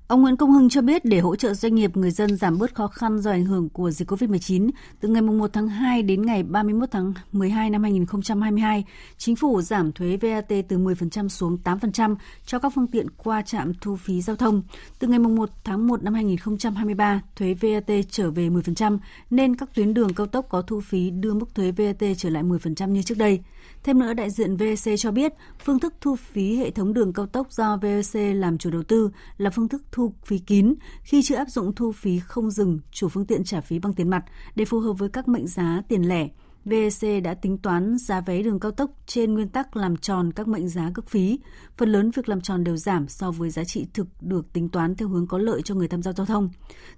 [0.07, 2.75] Ông Nguyễn Công Hưng cho biết để hỗ trợ doanh nghiệp người dân giảm bớt
[2.75, 6.43] khó khăn do ảnh hưởng của dịch COVID-19, từ ngày 1 tháng 2 đến ngày
[6.43, 8.85] 31 tháng 12 năm 2022,
[9.17, 12.15] chính phủ giảm thuế VAT từ 10% xuống 8%
[12.45, 14.61] cho các phương tiện qua trạm thu phí giao thông.
[14.99, 18.97] Từ ngày 1 tháng 1 năm 2023, thuế VAT trở về 10%,
[19.29, 22.43] nên các tuyến đường cao tốc có thu phí đưa mức thuế VAT trở lại
[22.43, 23.39] 10% như trước đây.
[23.87, 27.25] Thêm nữa, đại diện VEC cho biết, phương thức thu phí hệ thống đường cao
[27.25, 30.73] tốc do VEC làm chủ đầu tư là phương thức thu phí kín
[31.03, 34.09] khi chưa áp dụng thu phí không dừng chủ phương tiện trả phí bằng tiền
[34.09, 34.23] mặt
[34.55, 36.27] để phù hợp với các mệnh giá tiền lẻ.
[36.69, 40.47] VEC đã tính toán giá vé đường cao tốc trên nguyên tắc làm tròn các
[40.47, 41.39] mệnh giá cước phí.
[41.77, 44.95] Phần lớn việc làm tròn đều giảm so với giá trị thực được tính toán
[44.95, 46.49] theo hướng có lợi cho người tham gia giao thông.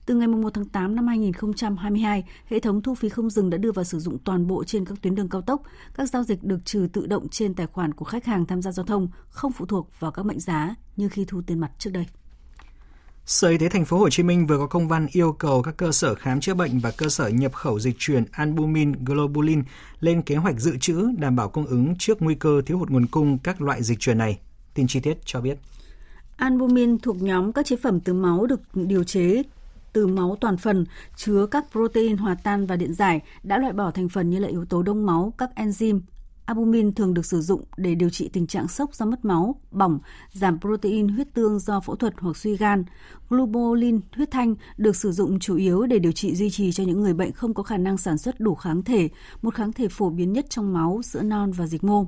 [0.06, 3.72] Từ ngày 1 tháng 8 năm 2022, hệ thống thu phí không dừng đã đưa
[3.72, 5.62] vào sử dụng toàn bộ trên các tuyến đường cao tốc.
[5.94, 8.72] Các giao dịch được trừ tự động trên tài khoản của khách hàng tham gia
[8.72, 11.90] giao thông, không phụ thuộc vào các mệnh giá như khi thu tiền mặt trước
[11.94, 12.06] đây.
[13.30, 15.78] Sở Y tế thành phố Hồ Chí Minh vừa có công văn yêu cầu các
[15.78, 19.64] cơ sở khám chữa bệnh và cơ sở nhập khẩu dịch truyền albumin globulin
[20.00, 23.06] lên kế hoạch dự trữ đảm bảo cung ứng trước nguy cơ thiếu hụt nguồn
[23.06, 24.40] cung các loại dịch truyền này.
[24.74, 25.58] Tin chi tiết cho biết.
[26.38, 29.44] Albumin thuộc nhóm các chế phẩm từ máu được điều chế
[29.94, 33.92] từ máu toàn phần chứa các protein hòa tan và điện giải đã loại bỏ
[33.92, 36.00] thành phần như là yếu tố đông máu, các enzyme,
[36.50, 40.00] Albumin thường được sử dụng để điều trị tình trạng sốc do mất máu, bỏng,
[40.32, 42.84] giảm protein huyết tương do phẫu thuật hoặc suy gan.
[43.30, 47.02] Globulin huyết thanh được sử dụng chủ yếu để điều trị duy trì cho những
[47.02, 49.10] người bệnh không có khả năng sản xuất đủ kháng thể,
[49.42, 52.06] một kháng thể phổ biến nhất trong máu, sữa non và dịch mô.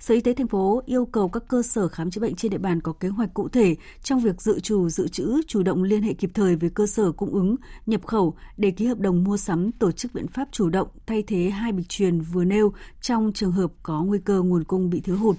[0.00, 2.58] Sở Y tế thành phố yêu cầu các cơ sở khám chữa bệnh trên địa
[2.58, 6.02] bàn có kế hoạch cụ thể trong việc dự trù dự trữ, chủ động liên
[6.02, 9.36] hệ kịp thời với cơ sở cung ứng, nhập khẩu để ký hợp đồng mua
[9.36, 13.32] sắm, tổ chức biện pháp chủ động thay thế hai bịch truyền vừa nêu trong
[13.34, 15.36] trường hợp có nguy cơ nguồn cung bị thiếu hụt.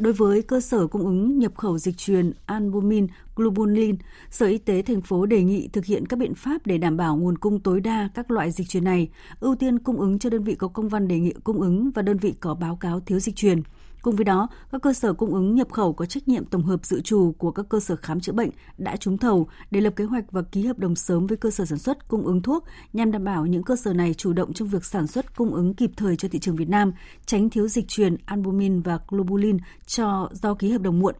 [0.00, 3.96] Đối với cơ sở cung ứng nhập khẩu dịch truyền albumin, globulin,
[4.30, 7.16] Sở Y tế thành phố đề nghị thực hiện các biện pháp để đảm bảo
[7.16, 9.08] nguồn cung tối đa các loại dịch truyền này,
[9.40, 12.02] ưu tiên cung ứng cho đơn vị có công văn đề nghị cung ứng và
[12.02, 13.62] đơn vị có báo cáo thiếu dịch truyền.
[14.06, 16.86] Cùng với đó, các cơ sở cung ứng nhập khẩu có trách nhiệm tổng hợp
[16.86, 20.04] dự trù của các cơ sở khám chữa bệnh đã trúng thầu để lập kế
[20.04, 23.12] hoạch và ký hợp đồng sớm với cơ sở sản xuất cung ứng thuốc nhằm
[23.12, 25.90] đảm bảo những cơ sở này chủ động trong việc sản xuất cung ứng kịp
[25.96, 26.92] thời cho thị trường Việt Nam,
[27.26, 31.14] tránh thiếu dịch truyền albumin và globulin cho do ký hợp đồng muộn.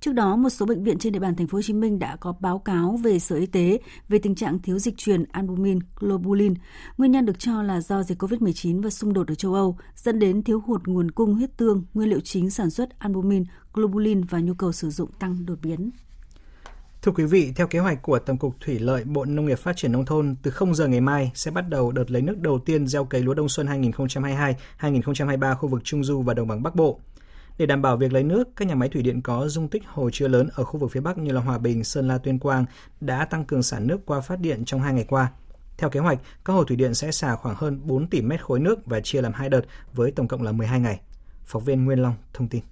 [0.00, 2.16] Trước đó, một số bệnh viện trên địa bàn thành phố Hồ Chí Minh đã
[2.16, 6.54] có báo cáo về Sở Y tế về tình trạng thiếu dịch truyền albumin, globulin.
[6.98, 10.18] Nguyên nhân được cho là do dịch COVID-19 và xung đột ở châu Âu dẫn
[10.18, 14.40] đến thiếu hụt nguồn cung huyết tương, nguyên liệu chính sản xuất albumin, globulin và
[14.40, 15.90] nhu cầu sử dụng tăng đột biến.
[17.02, 19.76] Thưa quý vị, theo kế hoạch của Tổng cục Thủy lợi Bộ Nông nghiệp Phát
[19.76, 22.58] triển Nông thôn, từ 0 giờ ngày mai sẽ bắt đầu đợt lấy nước đầu
[22.58, 23.66] tiên gieo cấy lúa đông xuân
[24.80, 27.00] 2022-2023 khu vực Trung Du và Đồng bằng Bắc Bộ.
[27.60, 30.10] Để đảm bảo việc lấy nước, các nhà máy thủy điện có dung tích hồ
[30.10, 32.64] chứa lớn ở khu vực phía Bắc như là Hòa Bình, Sơn La, Tuyên Quang
[33.00, 35.32] đã tăng cường sản nước qua phát điện trong hai ngày qua.
[35.78, 38.60] Theo kế hoạch, các hồ thủy điện sẽ xả khoảng hơn 4 tỷ mét khối
[38.60, 39.60] nước và chia làm hai đợt
[39.92, 41.00] với tổng cộng là 12 ngày.
[41.44, 42.62] Phóng viên Nguyên Long thông tin.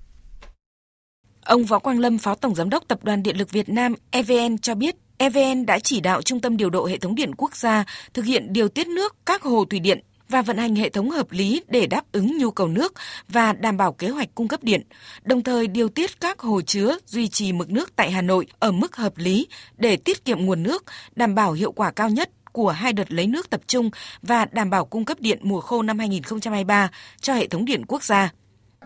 [1.44, 4.58] Ông Võ Quang Lâm, Phó Tổng Giám đốc Tập đoàn Điện lực Việt Nam EVN
[4.58, 7.84] cho biết, EVN đã chỉ đạo Trung tâm Điều độ Hệ thống Điện Quốc gia
[8.14, 11.32] thực hiện điều tiết nước các hồ thủy điện và vận hành hệ thống hợp
[11.32, 12.94] lý để đáp ứng nhu cầu nước
[13.28, 14.82] và đảm bảo kế hoạch cung cấp điện,
[15.22, 18.72] đồng thời điều tiết các hồ chứa duy trì mực nước tại Hà Nội ở
[18.72, 20.84] mức hợp lý để tiết kiệm nguồn nước,
[21.16, 23.90] đảm bảo hiệu quả cao nhất của hai đợt lấy nước tập trung
[24.22, 28.02] và đảm bảo cung cấp điện mùa khô năm 2023 cho hệ thống điện quốc
[28.02, 28.32] gia.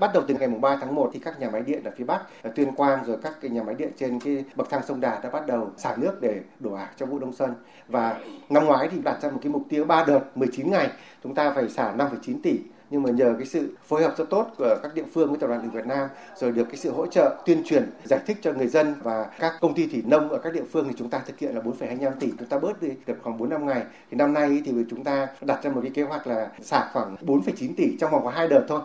[0.00, 2.22] Bắt đầu từ ngày 3 tháng 1 thì các nhà máy điện ở phía Bắc,
[2.42, 5.20] ở Tuyên Quang rồi các cái nhà máy điện trên cái bậc thang sông Đà
[5.22, 7.55] đã bắt đầu xả nước để đổ ải cho vụ đông xuân.
[7.88, 10.90] Và năm ngoái thì đặt ra một cái mục tiêu 3 đợt 19 ngày,
[11.22, 12.59] chúng ta phải xả 5,9 tỷ.
[12.90, 15.46] Nhưng mà nhờ cái sự phối hợp rất tốt của các địa phương với tập
[15.46, 18.52] đoàn điện Việt Nam rồi được cái sự hỗ trợ tuyên truyền giải thích cho
[18.52, 21.20] người dân và các công ty thủy nông ở các địa phương thì chúng ta
[21.26, 22.33] thực hiện là 4,25 tỷ.
[22.38, 23.83] Chúng ta bớt đi được khoảng 4 năm ngày.
[24.11, 27.16] Thì năm nay thì chúng ta đặt ra một cái kế hoạch là xả khoảng
[27.20, 28.81] 4,9 tỷ trong vòng có hai đợt thôi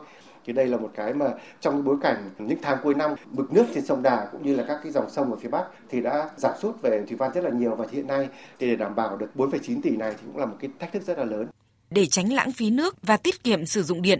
[0.48, 1.26] thì đây là một cái mà
[1.62, 4.56] trong cái bối cảnh những tháng cuối năm mực nước trên sông Đà cũng như
[4.56, 7.32] là các cái dòng sông ở phía Bắc thì đã giảm sút về thủy văn
[7.34, 8.28] rất là nhiều và hiện nay
[8.60, 11.04] thì để đảm bảo được 4,9 tỷ này thì cũng là một cái thách thức
[11.04, 11.48] rất là lớn.
[11.90, 14.20] Để tránh lãng phí nước và tiết kiệm sử dụng điện,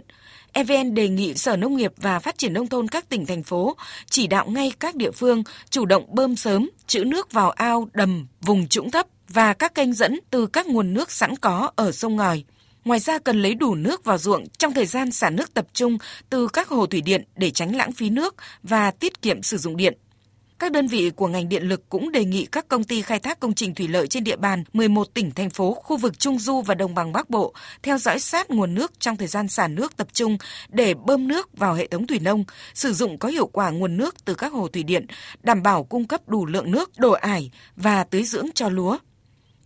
[0.52, 3.76] EVN đề nghị Sở Nông nghiệp và Phát triển Nông thôn các tỉnh, thành phố
[4.06, 8.26] chỉ đạo ngay các địa phương chủ động bơm sớm, trữ nước vào ao, đầm,
[8.40, 12.16] vùng trũng thấp và các kênh dẫn từ các nguồn nước sẵn có ở sông
[12.16, 12.44] ngòi.
[12.88, 15.98] Ngoài ra cần lấy đủ nước vào ruộng trong thời gian xả nước tập trung
[16.30, 19.76] từ các hồ thủy điện để tránh lãng phí nước và tiết kiệm sử dụng
[19.76, 19.98] điện.
[20.58, 23.40] Các đơn vị của ngành điện lực cũng đề nghị các công ty khai thác
[23.40, 26.60] công trình thủy lợi trên địa bàn 11 tỉnh thành phố, khu vực Trung du
[26.60, 29.96] và Đồng bằng Bắc Bộ theo dõi sát nguồn nước trong thời gian xả nước
[29.96, 33.70] tập trung để bơm nước vào hệ thống thủy nông, sử dụng có hiệu quả
[33.70, 35.06] nguồn nước từ các hồ thủy điện,
[35.42, 38.98] đảm bảo cung cấp đủ lượng nước đổ ải và tưới dưỡng cho lúa.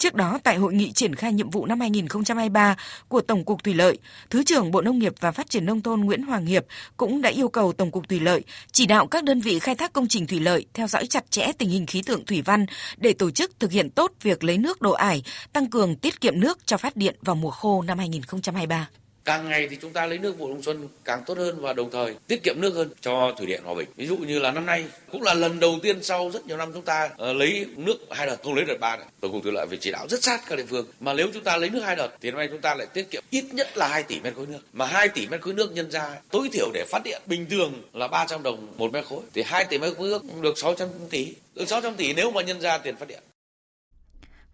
[0.02, 2.76] Trước đó, tại hội nghị triển khai nhiệm vụ năm 2023
[3.08, 3.98] của Tổng cục Thủy lợi,
[4.30, 6.64] Thứ trưởng Bộ Nông nghiệp và Phát triển Nông thôn Nguyễn Hoàng Hiệp
[6.96, 9.92] cũng đã yêu cầu Tổng cục Thủy lợi chỉ đạo các đơn vị khai thác
[9.92, 13.12] công trình thủy lợi theo dõi chặt chẽ tình hình khí tượng thủy văn để
[13.12, 16.58] tổ chức thực hiện tốt việc lấy nước đổ ải, tăng cường tiết kiệm nước
[16.66, 18.88] cho phát điện vào mùa khô năm 2023
[19.24, 21.90] càng ngày thì chúng ta lấy nước vụ đông xuân càng tốt hơn và đồng
[21.90, 23.88] thời tiết kiệm nước hơn cho thủy điện hòa bình.
[23.96, 26.72] Ví dụ như là năm nay cũng là lần đầu tiên sau rất nhiều năm
[26.72, 29.66] chúng ta uh, lấy nước hai đợt không lấy đợt ba tổng cục thủy lợi
[29.68, 30.86] phải chỉ đạo rất sát các địa phương.
[31.00, 33.10] Mà nếu chúng ta lấy nước hai đợt thì năm nay chúng ta lại tiết
[33.10, 34.60] kiệm ít nhất là 2 tỷ mét khối nước.
[34.72, 37.82] Mà 2 tỷ mét khối nước nhân ra tối thiểu để phát điện bình thường
[37.92, 39.20] là 300 đồng một mét khối.
[39.34, 41.34] Thì 2 tỷ mét khối nước được 600 tỷ.
[41.54, 43.22] Được 600 tỷ nếu mà nhân ra tiền phát điện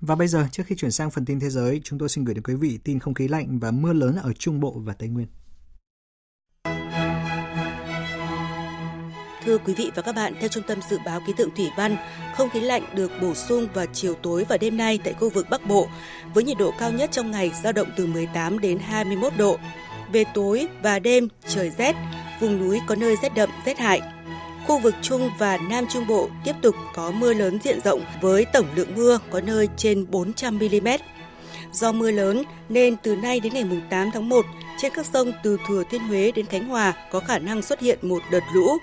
[0.00, 2.34] và bây giờ, trước khi chuyển sang phần tin thế giới, chúng tôi xin gửi
[2.34, 5.08] đến quý vị tin không khí lạnh và mưa lớn ở Trung Bộ và Tây
[5.08, 5.26] Nguyên.
[9.44, 11.96] Thưa quý vị và các bạn, theo Trung tâm Dự báo Khí tượng Thủy văn,
[12.37, 15.46] không khí lạnh được bổ sung vào chiều tối và đêm nay tại khu vực
[15.50, 15.88] Bắc Bộ,
[16.34, 19.58] với nhiệt độ cao nhất trong ngày dao động từ 18 đến 21 độ.
[20.12, 21.96] Về tối và đêm, trời rét,
[22.40, 24.00] vùng núi có nơi rét đậm, rét hại.
[24.68, 28.44] Khu vực Trung và Nam Trung Bộ tiếp tục có mưa lớn diện rộng với
[28.44, 30.88] tổng lượng mưa có nơi trên 400 mm.
[31.72, 34.46] Do mưa lớn nên từ nay đến ngày 8 tháng 1,
[34.78, 37.98] trên các sông từ Thừa Thiên Huế đến Khánh Hòa có khả năng xuất hiện
[38.02, 38.78] một đợt lũ.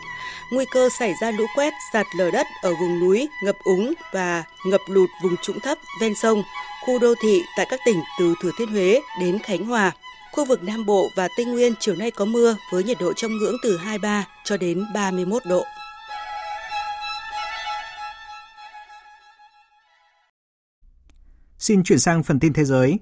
[0.51, 4.43] Nguy cơ xảy ra lũ quét, sạt lở đất ở vùng núi, ngập úng và
[4.65, 6.43] ngập lụt vùng trũng thấp ven sông,
[6.85, 9.91] khu đô thị tại các tỉnh từ Thừa Thiên Huế đến Khánh Hòa.
[10.35, 13.37] Khu vực Nam Bộ và Tây Nguyên chiều nay có mưa với nhiệt độ trong
[13.37, 15.63] ngưỡng từ 23 cho đến 31 độ.
[21.59, 22.99] Xin chuyển sang phần tin thế giới.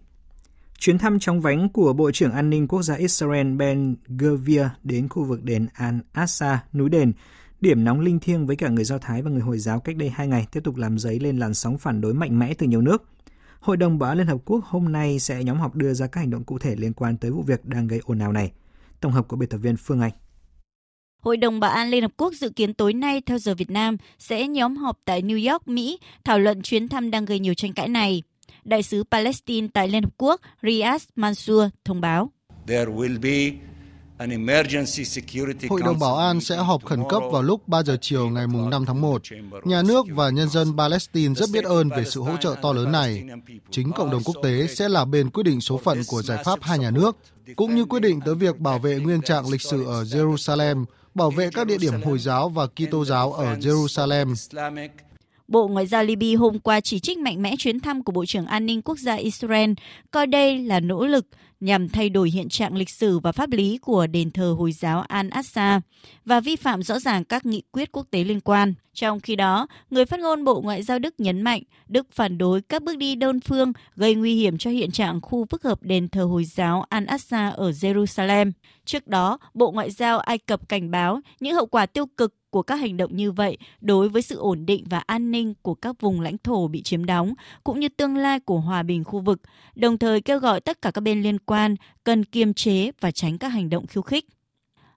[0.77, 5.09] Chuyến thăm chóng vánh của Bộ trưởng An ninh Quốc gia Israel Ben Gvir đến
[5.09, 7.13] khu vực đền Al-Aqsa, núi đền,
[7.61, 10.09] điểm nóng linh thiêng với cả người Do Thái và người Hồi giáo cách đây
[10.09, 12.81] hai ngày tiếp tục làm dấy lên làn sóng phản đối mạnh mẽ từ nhiều
[12.81, 13.12] nước.
[13.63, 16.19] Hội đồng Bảo an Liên Hợp Quốc hôm nay sẽ nhóm họp đưa ra các
[16.19, 18.51] hành động cụ thể liên quan tới vụ việc đang gây ồn ào này.
[18.99, 20.11] Tổng hợp của biên tập viên Phương Anh.
[21.21, 23.97] Hội đồng Bảo an Liên Hợp Quốc dự kiến tối nay theo giờ Việt Nam
[24.19, 27.73] sẽ nhóm họp tại New York, Mỹ thảo luận chuyến thăm đang gây nhiều tranh
[27.73, 28.23] cãi này.
[28.63, 32.31] Đại sứ Palestine tại Liên Hợp Quốc Riyad Mansour thông báo.
[32.67, 33.57] There will be
[35.69, 38.85] Hội đồng Bảo an sẽ họp khẩn cấp vào lúc 3 giờ chiều ngày 5
[38.85, 39.21] tháng 1.
[39.63, 42.91] Nhà nước và nhân dân Palestine rất biết ơn về sự hỗ trợ to lớn
[42.91, 43.23] này.
[43.71, 46.59] Chính cộng đồng quốc tế sẽ là bên quyết định số phận của giải pháp
[46.61, 47.17] hai nhà nước,
[47.55, 50.85] cũng như quyết định tới việc bảo vệ nguyên trạng lịch sử ở Jerusalem,
[51.15, 54.35] bảo vệ các địa điểm Hồi giáo và Kitô giáo ở Jerusalem.
[55.47, 58.45] Bộ Ngoại giao Libya hôm qua chỉ trích mạnh mẽ chuyến thăm của Bộ trưởng
[58.45, 59.71] An ninh Quốc gia Israel,
[60.11, 61.25] coi đây là nỗ lực
[61.63, 65.05] nhằm thay đổi hiện trạng lịch sử và pháp lý của đền thờ Hồi giáo
[65.09, 65.81] Al-Aqsa
[66.25, 68.73] và vi phạm rõ ràng các nghị quyết quốc tế liên quan.
[68.93, 72.61] Trong khi đó, người phát ngôn Bộ Ngoại giao Đức nhấn mạnh Đức phản đối
[72.61, 76.09] các bước đi đơn phương gây nguy hiểm cho hiện trạng khu phức hợp đền
[76.09, 78.51] thờ Hồi giáo Al-Aqsa ở Jerusalem.
[78.85, 82.61] Trước đó, Bộ Ngoại giao Ai Cập cảnh báo những hậu quả tiêu cực của
[82.61, 86.01] các hành động như vậy đối với sự ổn định và an ninh của các
[86.01, 87.33] vùng lãnh thổ bị chiếm đóng,
[87.63, 89.41] cũng như tương lai của hòa bình khu vực,
[89.75, 93.37] đồng thời kêu gọi tất cả các bên liên quan cần kiềm chế và tránh
[93.37, 94.25] các hành động khiêu khích.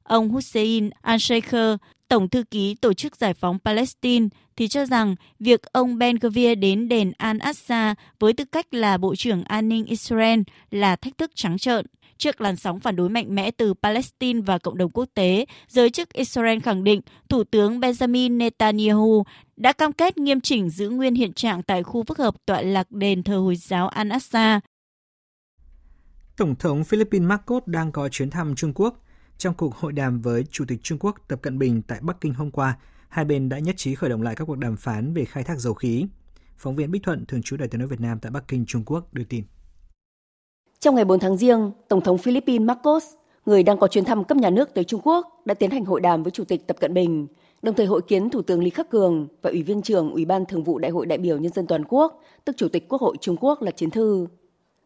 [0.02, 1.76] Ông Hussein al-Sheikh,
[2.08, 6.58] Tổng thư ký Tổ chức Giải phóng Palestine, thì cho rằng việc ông Ben Gvir
[6.58, 10.40] đến đền Al-Aqsa với tư cách là Bộ trưởng An ninh Israel
[10.70, 11.86] là thách thức trắng trợn.
[12.18, 15.90] Trước làn sóng phản đối mạnh mẽ từ Palestine và cộng đồng quốc tế, giới
[15.90, 19.24] chức Israel khẳng định Thủ tướng Benjamin Netanyahu
[19.56, 22.90] đã cam kết nghiêm chỉnh giữ nguyên hiện trạng tại khu phức hợp tọa lạc
[22.90, 24.60] đền thờ Hồi giáo Al-Aqsa.
[26.36, 29.02] Tổng thống Philippines Marcos đang có chuyến thăm Trung Quốc.
[29.38, 32.34] Trong cuộc hội đàm với Chủ tịch Trung Quốc Tập Cận Bình tại Bắc Kinh
[32.34, 35.24] hôm qua, hai bên đã nhất trí khởi động lại các cuộc đàm phán về
[35.24, 36.06] khai thác dầu khí.
[36.56, 38.82] Phóng viên Bích Thuận, thường trú Đại tiếng nói Việt Nam tại Bắc Kinh, Trung
[38.86, 39.44] Quốc đưa tin.
[40.80, 43.04] Trong ngày 4 tháng Giêng, Tổng thống Philippines Marcos,
[43.46, 46.00] người đang có chuyến thăm cấp nhà nước tới Trung Quốc, đã tiến hành hội
[46.00, 47.26] đàm với Chủ tịch Tập Cận Bình,
[47.62, 50.46] đồng thời hội kiến Thủ tướng Lý Khắc Cường và Ủy viên trưởng Ủy ban
[50.46, 53.16] Thường vụ Đại hội đại biểu Nhân dân toàn quốc, tức Chủ tịch Quốc hội
[53.20, 54.26] Trung Quốc là Chiến Thư.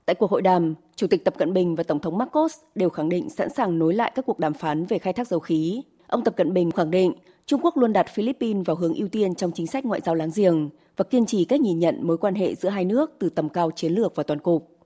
[0.07, 3.09] Tại cuộc hội đàm, Chủ tịch Tập Cận Bình và Tổng thống Marcos đều khẳng
[3.09, 5.83] định sẵn sàng nối lại các cuộc đàm phán về khai thác dầu khí.
[6.07, 7.13] Ông Tập Cận Bình khẳng định
[7.47, 10.31] Trung Quốc luôn đặt Philippines vào hướng ưu tiên trong chính sách ngoại giao láng
[10.35, 13.49] giềng và kiên trì cách nhìn nhận mối quan hệ giữa hai nước từ tầm
[13.49, 14.80] cao chiến lược và toàn cục.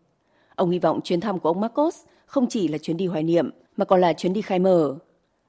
[0.56, 1.96] Ông hy vọng chuyến thăm của ông Marcos
[2.26, 4.98] không chỉ là chuyến đi hoài niệm mà còn là chuyến đi khai mở.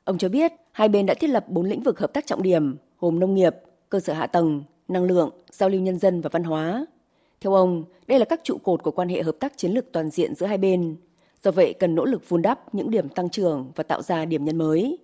[0.03, 2.78] Ông cho biết hai bên đã thiết lập bốn lĩnh vực hợp tác trọng điểm
[2.99, 3.56] gồm nông nghiệp,
[3.89, 6.86] cơ sở hạ tầng, năng lượng, giao lưu nhân dân và văn hóa.
[7.41, 10.10] Theo ông, đây là các trụ cột của quan hệ hợp tác chiến lược toàn
[10.10, 10.95] diện giữa hai bên.
[11.43, 14.45] Do vậy cần nỗ lực vun đắp những điểm tăng trưởng và tạo ra điểm
[14.45, 14.97] nhấn mới.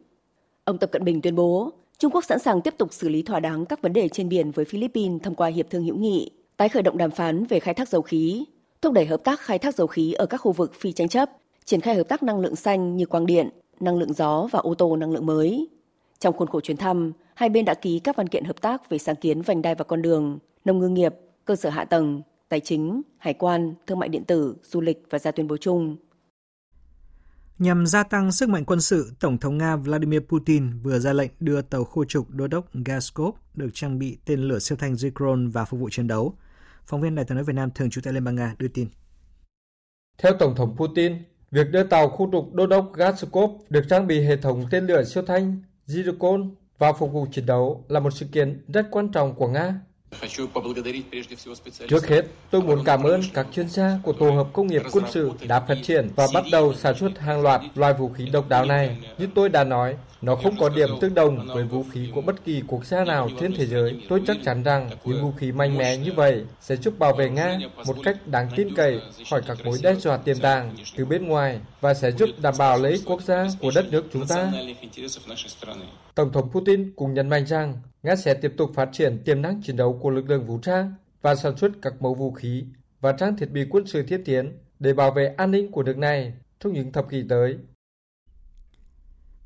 [0.64, 3.40] Ông Tập Cận Bình tuyên bố Trung Quốc sẵn sàng tiếp tục xử lý thỏa
[3.40, 6.70] đáng các vấn đề trên biển với Philippines thông qua hiệp thương hữu nghị, tái
[6.70, 8.46] khởi động đàm phán về khai thác dầu khí,
[8.82, 11.30] thúc đẩy hợp tác khai thác dầu khí ở các khu vực phi tranh chấp,
[11.66, 14.74] triển khai hợp tác năng lượng xanh như quang điện, năng lượng gió và ô
[14.74, 15.68] tô năng lượng mới.
[16.20, 18.98] Trong khuôn khổ chuyến thăm, hai bên đã ký các văn kiện hợp tác về
[18.98, 21.16] sáng kiến vành đai và con đường, nông ngư nghiệp,
[21.46, 25.20] cơ sở hạ tầng, tài chính, hải quan, thương mại điện tử, du lịch và
[25.20, 25.98] ra tuyên bố chung.
[27.60, 31.32] Nhằm gia tăng sức mạnh quân sự, Tổng thống Nga Vladimir Putin vừa ra lệnh
[31.40, 35.52] đưa tàu khu trục đô đốc Gaskov được trang bị tên lửa siêu thanh Zikron
[35.52, 36.36] và phục vụ chiến đấu.
[36.86, 38.88] Phóng viên Đài tiếng nói Việt Nam thường trú tại Liên bang Nga đưa tin.
[40.18, 41.14] Theo Tổng thống Putin,
[41.52, 45.04] việc đưa tàu khu trục đô đốc Gaskov được trang bị hệ thống tên lửa
[45.04, 49.36] siêu thanh Zircon vào phục vụ chiến đấu là một sự kiện rất quan trọng
[49.36, 49.82] của Nga
[51.88, 55.06] Trước hết, tôi muốn cảm ơn các chuyên gia của Tổ hợp Công nghiệp Quân
[55.12, 58.50] sự đã phát triển và bắt đầu sản xuất hàng loạt loại vũ khí độc
[58.50, 58.98] đáo này.
[59.18, 62.46] Như tôi đã nói, nó không có điểm tương đồng với vũ khí của bất
[62.46, 64.02] kỳ quốc gia nào trên thế giới.
[64.10, 67.30] Tôi chắc chắn rằng những vũ khí mạnh mẽ như vậy sẽ giúp bảo vệ
[67.30, 71.28] Nga một cách đáng tin cậy khỏi các mối đe dọa tiềm tàng từ bên
[71.28, 74.52] ngoài và sẽ giúp đảm bảo lợi ích quốc gia của đất nước chúng ta.
[76.16, 79.62] Tổng thống Putin cũng nhấn mạnh rằng Nga sẽ tiếp tục phát triển tiềm năng
[79.62, 82.64] chiến đấu của lực lượng vũ trang và sản xuất các mẫu vũ khí
[83.02, 85.98] và trang thiết bị quân sự thiết tiến để bảo vệ an ninh của nước
[85.98, 87.58] này trong những thập kỷ tới.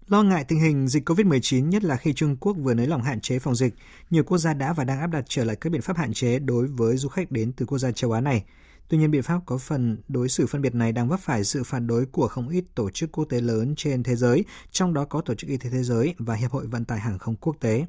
[0.08, 3.22] Lo ngại tình hình dịch COVID-19, nhất là khi Trung Quốc vừa nới lỏng hạn
[3.22, 3.74] chế phòng dịch,
[4.10, 6.40] nhiều quốc gia đã và đang áp đặt trở lại các biện pháp hạn chế
[6.40, 8.44] đối với du khách đến từ quốc gia châu Á này.
[8.88, 11.64] Tuy nhiên, biện pháp có phần đối xử phân biệt này đang vấp phải sự
[11.64, 15.06] phản đối của không ít tổ chức quốc tế lớn trên thế giới, trong đó
[15.06, 17.56] có Tổ chức Y tế Thế giới và Hiệp hội Vận tải Hàng không Quốc
[17.60, 17.86] tế.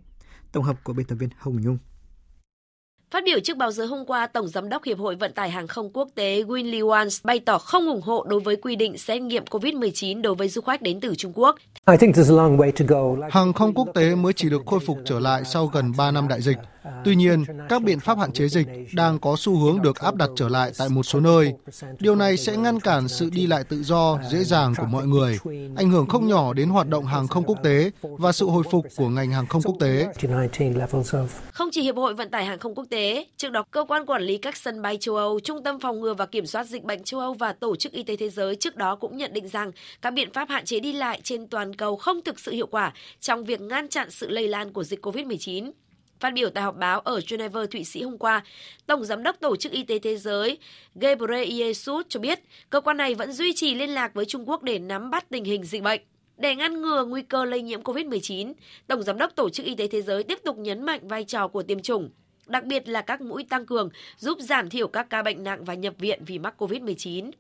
[0.57, 1.79] Tổng hợp của biên tập viên Hồng Nhung.
[3.11, 5.67] Phát biểu trước báo giới hôm qua, Tổng Giám đốc Hiệp hội Vận tải Hàng
[5.67, 9.23] không Quốc tế Winley Wans bày tỏ không ủng hộ đối với quy định xét
[9.23, 11.57] nghiệm COVID-19 đối với du khách đến từ Trung Quốc.
[13.31, 16.29] Hàng không quốc tế mới chỉ được khôi phục trở lại sau gần 3 năm
[16.29, 16.57] đại dịch.
[17.05, 20.31] Tuy nhiên, các biện pháp hạn chế dịch đang có xu hướng được áp đặt
[20.37, 21.53] trở lại tại một số nơi.
[21.99, 25.39] Điều này sẽ ngăn cản sự đi lại tự do, dễ dàng của mọi người,
[25.77, 28.87] ảnh hưởng không nhỏ đến hoạt động hàng không quốc tế và sự hồi phục
[28.97, 30.07] của ngành hàng không quốc tế.
[31.53, 34.23] Không chỉ Hiệp hội Vận tải Hàng không Quốc tế, trước đó Cơ quan Quản
[34.23, 37.05] lý các sân bay châu Âu, Trung tâm Phòng ngừa và Kiểm soát Dịch bệnh
[37.05, 39.73] châu Âu và Tổ chức Y tế Thế giới trước đó cũng nhận định rằng
[40.03, 42.93] các biện pháp hạn chế đi lại trên toàn cầu không thực sự hiệu quả
[43.21, 45.71] trong việc ngăn chặn sự lây lan của dịch COVID-19.
[46.21, 48.45] Phát biểu tại họp báo ở Geneva, Thụy Sĩ hôm qua,
[48.87, 50.59] Tổng Giám đốc Tổ chức Y tế Thế giới
[50.95, 52.41] Ghebreyesus cho biết
[52.71, 55.45] cơ quan này vẫn duy trì liên lạc với Trung Quốc để nắm bắt tình
[55.45, 56.01] hình dịch bệnh.
[56.37, 58.53] Để ngăn ngừa nguy cơ lây nhiễm COVID-19,
[58.87, 61.49] Tổng Giám đốc Tổ chức Y tế Thế giới tiếp tục nhấn mạnh vai trò
[61.49, 62.11] của tiêm chủng,
[62.47, 63.89] đặc biệt là các mũi tăng cường
[64.19, 67.31] giúp giảm thiểu các ca bệnh nặng và nhập viện vì mắc COVID-19.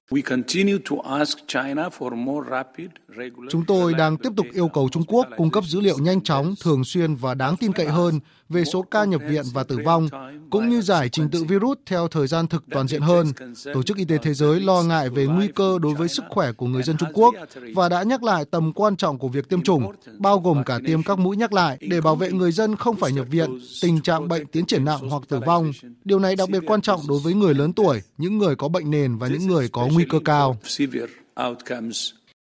[3.50, 6.54] Chúng tôi đang tiếp tục yêu cầu Trung Quốc cung cấp dữ liệu nhanh chóng,
[6.62, 10.09] thường xuyên và đáng tin cậy hơn về số ca nhập viện và tử vong,
[10.50, 13.26] cũng như giải trình tự virus theo thời gian thực toàn diện hơn.
[13.74, 16.52] Tổ chức Y tế Thế giới lo ngại về nguy cơ đối với sức khỏe
[16.52, 17.34] của người dân Trung Quốc
[17.74, 21.02] và đã nhắc lại tầm quan trọng của việc tiêm chủng, bao gồm cả tiêm
[21.02, 24.28] các mũi nhắc lại để bảo vệ người dân không phải nhập viện, tình trạng
[24.28, 25.72] bệnh tiến triển nặng hoặc tử vong.
[26.05, 28.90] Điều này đặc biệt quan trọng đối với người lớn tuổi, những người có bệnh
[28.90, 30.57] nền và những người có nguy cơ cao.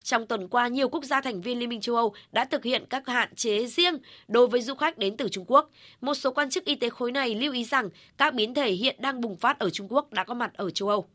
[0.02, 2.84] Trong tuần qua, nhiều quốc gia thành viên Liên minh châu Âu đã thực hiện
[2.90, 3.94] các hạn chế riêng
[4.28, 5.70] đối với du khách đến từ Trung Quốc.
[6.00, 8.96] Một số quan chức y tế khối này lưu ý rằng các biến thể hiện
[8.98, 11.06] đang bùng phát ở Trung Quốc đã có mặt ở châu Âu.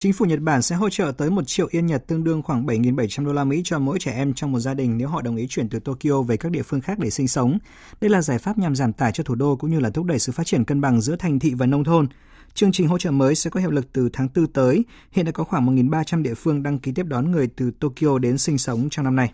[0.00, 2.66] Chính phủ Nhật Bản sẽ hỗ trợ tới 1 triệu yên Nhật tương đương khoảng
[2.66, 5.36] 7.700 đô la Mỹ cho mỗi trẻ em trong một gia đình nếu họ đồng
[5.36, 7.58] ý chuyển từ Tokyo về các địa phương khác để sinh sống.
[8.00, 10.18] Đây là giải pháp nhằm giảm tải cho thủ đô cũng như là thúc đẩy
[10.18, 12.06] sự phát triển cân bằng giữa thành thị và nông thôn.
[12.54, 14.84] Chương trình hỗ trợ mới sẽ có hiệu lực từ tháng 4 tới.
[15.12, 18.38] Hiện đã có khoảng 1.300 địa phương đăng ký tiếp đón người từ Tokyo đến
[18.38, 19.32] sinh sống trong năm nay.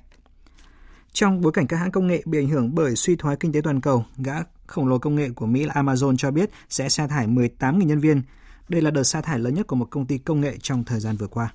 [1.13, 3.61] Trong bối cảnh các hãng công nghệ bị ảnh hưởng bởi suy thoái kinh tế
[3.61, 4.35] toàn cầu, gã
[4.67, 8.01] khổng lồ công nghệ của Mỹ là Amazon cho biết sẽ sa thải 18.000 nhân
[8.01, 8.23] viên.
[8.69, 11.01] Đây là đợt sa thải lớn nhất của một công ty công nghệ trong thời
[11.01, 11.55] gian vừa qua.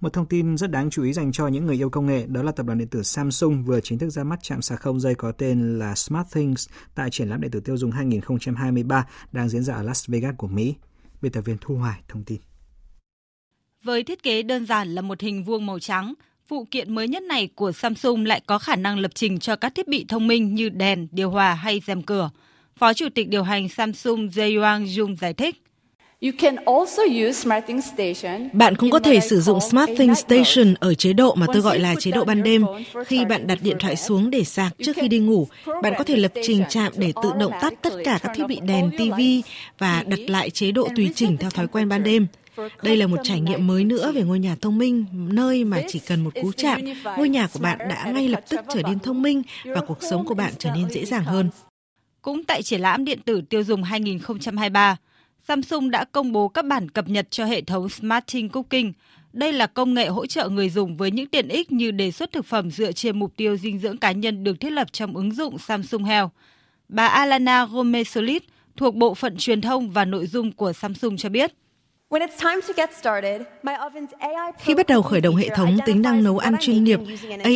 [0.00, 2.42] Một thông tin rất đáng chú ý dành cho những người yêu công nghệ đó
[2.42, 5.14] là tập đoàn điện tử Samsung vừa chính thức ra mắt chạm sạc không dây
[5.14, 9.74] có tên là SmartThings tại triển lãm điện tử tiêu dùng 2023 đang diễn ra
[9.74, 10.74] ở Las Vegas của Mỹ.
[11.22, 12.38] Biên tập viên Thu Hoài thông tin.
[13.84, 16.14] Với thiết kế đơn giản là một hình vuông màu trắng,
[16.48, 19.74] phụ kiện mới nhất này của Samsung lại có khả năng lập trình cho các
[19.74, 22.30] thiết bị thông minh như đèn, điều hòa hay rèm cửa.
[22.76, 25.65] Phó Chủ tịch điều hành Samsung Jae Jung giải thích.
[28.52, 31.94] Bạn cũng có thể sử dụng SmartThings Station ở chế độ mà tôi gọi là
[31.98, 32.64] chế độ ban đêm.
[33.06, 35.48] Khi bạn đặt điện thoại xuống để sạc trước khi đi ngủ,
[35.82, 38.60] bạn có thể lập trình chạm để tự động tắt tất cả các thiết bị
[38.60, 39.20] đèn, TV
[39.78, 42.26] và đặt lại chế độ tùy chỉnh theo thói quen ban đêm.
[42.82, 45.98] Đây là một trải nghiệm mới nữa về ngôi nhà thông minh, nơi mà chỉ
[45.98, 46.80] cần một cú chạm,
[47.16, 50.24] ngôi nhà của bạn đã ngay lập tức trở nên thông minh và cuộc sống
[50.24, 51.50] của bạn trở nên dễ dàng hơn.
[52.22, 54.96] Cũng tại triển lãm điện tử tiêu dùng 2023,
[55.48, 58.92] Samsung đã công bố các bản cập nhật cho hệ thống Smarting Cooking.
[59.32, 62.32] Đây là công nghệ hỗ trợ người dùng với những tiện ích như đề xuất
[62.32, 65.34] thực phẩm dựa trên mục tiêu dinh dưỡng cá nhân được thiết lập trong ứng
[65.34, 66.30] dụng Samsung Health.
[66.88, 68.40] Bà Alana Gomez-Solis
[68.76, 71.52] thuộc bộ phận truyền thông và nội dung của Samsung cho biết.
[74.58, 77.00] Khi bắt đầu khởi động hệ thống tính năng nấu ăn chuyên nghiệp,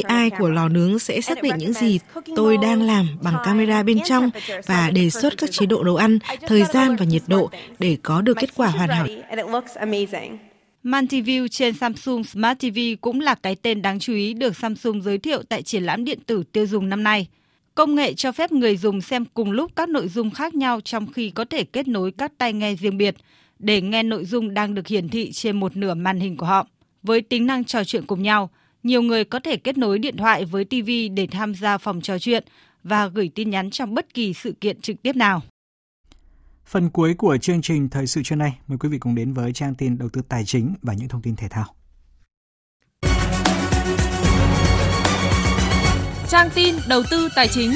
[0.07, 2.01] AI của lò nướng sẽ xác định những gì
[2.37, 4.31] tôi đang làm bằng camera bên trong
[4.67, 8.23] và đề xuất các chế độ nấu ăn, thời gian và nhiệt độ để có
[8.23, 9.07] được kết quả hoàn hảo.
[10.83, 15.19] ManTV trên Samsung Smart TV cũng là cái tên đáng chú ý được Samsung giới
[15.19, 17.27] thiệu tại triển lãm điện tử tiêu dùng năm nay.
[17.75, 21.13] Công nghệ cho phép người dùng xem cùng lúc các nội dung khác nhau trong
[21.13, 23.15] khi có thể kết nối các tai nghe riêng biệt
[23.61, 26.67] để nghe nội dung đang được hiển thị trên một nửa màn hình của họ.
[27.03, 28.51] Với tính năng trò chuyện cùng nhau,
[28.83, 32.19] nhiều người có thể kết nối điện thoại với TV để tham gia phòng trò
[32.19, 32.45] chuyện
[32.85, 35.43] và gửi tin nhắn trong bất kỳ sự kiện trực tiếp nào.
[36.67, 39.53] Phần cuối của chương trình Thời sự trưa nay, mời quý vị cùng đến với
[39.53, 41.75] trang tin đầu tư tài chính và những thông tin thể thao.
[46.29, 47.71] Trang tin đầu tư tài chính.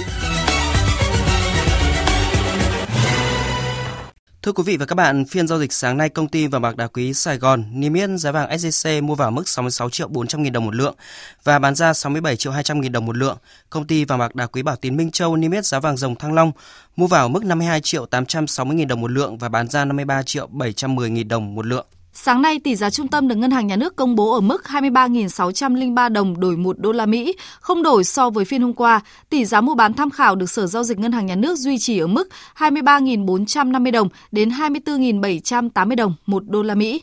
[4.44, 6.76] Thưa quý vị và các bạn, phiên giao dịch sáng nay công ty vàng bạc
[6.76, 10.42] đá quý Sài Gòn niêm yết giá vàng SJC mua vào mức 66 triệu 400
[10.42, 10.94] nghìn đồng một lượng
[11.44, 13.38] và bán ra 67 triệu 200 nghìn đồng một lượng.
[13.70, 16.14] Công ty vàng bạc đá quý Bảo Tín Minh Châu niêm yết giá vàng dòng
[16.14, 16.52] Thăng Long
[16.96, 20.46] mua vào mức 52 triệu 860 nghìn đồng một lượng và bán ra 53 triệu
[20.46, 21.86] 710 nghìn đồng một lượng.
[22.16, 24.62] Sáng nay, tỷ giá trung tâm được Ngân hàng Nhà nước công bố ở mức
[24.64, 29.00] 23.603 đồng đổi 1 đô la Mỹ, không đổi so với phiên hôm qua.
[29.30, 31.78] Tỷ giá mua bán tham khảo được Sở Giao dịch Ngân hàng Nhà nước duy
[31.78, 37.02] trì ở mức 23.450 đồng đến 24.780 đồng 1 đô la Mỹ.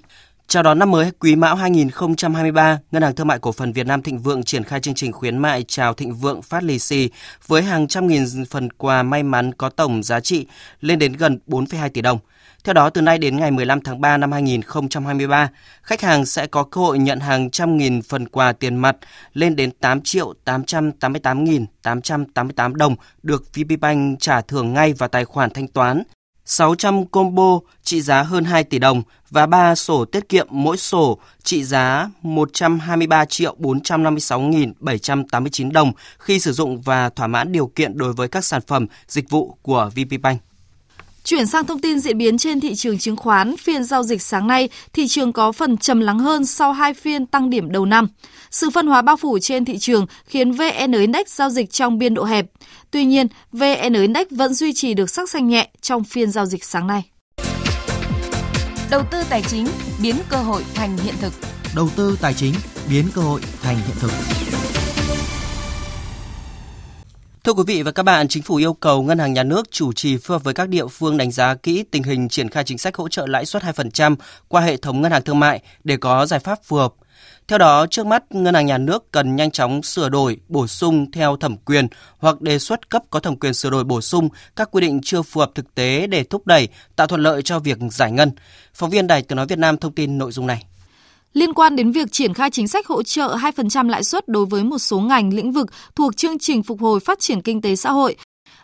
[0.52, 4.02] Chào đón năm mới Quý Mão 2023, Ngân hàng Thương mại Cổ phần Việt Nam
[4.02, 7.10] Thịnh Vượng triển khai chương trình khuyến mại chào Thịnh Vượng phát lì xì
[7.48, 10.46] với hàng trăm nghìn phần quà may mắn có tổng giá trị
[10.82, 12.20] lên đến gần 4,2 tỷ đồng.
[12.64, 15.50] Theo đó, từ nay đến ngày 15 tháng 3 năm 2023,
[15.82, 18.98] khách hàng sẽ có cơ hội nhận hàng trăm nghìn phần quà tiền mặt
[19.34, 25.26] lên đến 8 triệu 888 nghìn 888 đồng được VPBank trả thưởng ngay vào tài
[25.26, 26.04] khoản thanh toán
[26.52, 31.18] 600 combo trị giá hơn 2 tỷ đồng và 3 sổ tiết kiệm mỗi sổ
[31.44, 38.14] trị giá 123 triệu 456.789 đồng khi sử dụng và thỏa mãn điều kiện đối
[38.14, 40.42] với các sản phẩm, dịch vụ của VPBank.
[41.24, 44.48] Chuyển sang thông tin diễn biến trên thị trường chứng khoán, phiên giao dịch sáng
[44.48, 48.08] nay, thị trường có phần trầm lắng hơn sau hai phiên tăng điểm đầu năm.
[48.52, 52.14] Sự phân hóa bao phủ trên thị trường khiến VN Index giao dịch trong biên
[52.14, 52.46] độ hẹp.
[52.92, 56.64] Tuy nhiên, VN Index vẫn duy trì được sắc xanh nhẹ trong phiên giao dịch
[56.64, 57.04] sáng nay.
[58.92, 59.68] Đầu tư tài chính
[60.02, 61.34] biến cơ hội thành hiện thực.
[61.76, 62.54] Đầu tư tài chính
[62.90, 64.12] biến cơ hội thành hiện thực.
[67.44, 69.94] Thưa quý vị và các bạn, Chính phủ yêu cầu Ngân hàng Nhà nước chủ
[69.94, 72.78] trì phối hợp với các địa phương đánh giá kỹ tình hình triển khai chính
[72.78, 74.16] sách hỗ trợ lãi suất 2%
[74.48, 76.94] qua hệ thống ngân hàng thương mại để có giải pháp phù hợp.
[77.48, 81.12] Theo đó, trước mắt Ngân hàng Nhà nước cần nhanh chóng sửa đổi, bổ sung
[81.12, 81.88] theo thẩm quyền
[82.18, 85.22] hoặc đề xuất cấp có thẩm quyền sửa đổi bổ sung các quy định chưa
[85.22, 88.32] phù hợp thực tế để thúc đẩy, tạo thuận lợi cho việc giải ngân.
[88.74, 90.66] Phóng viên Đài Tiếng Nói Việt Nam thông tin nội dung này.
[91.34, 94.64] Liên quan đến việc triển khai chính sách hỗ trợ 2% lãi suất đối với
[94.64, 97.92] một số ngành lĩnh vực thuộc chương trình phục hồi phát triển kinh tế xã
[97.92, 98.16] hội,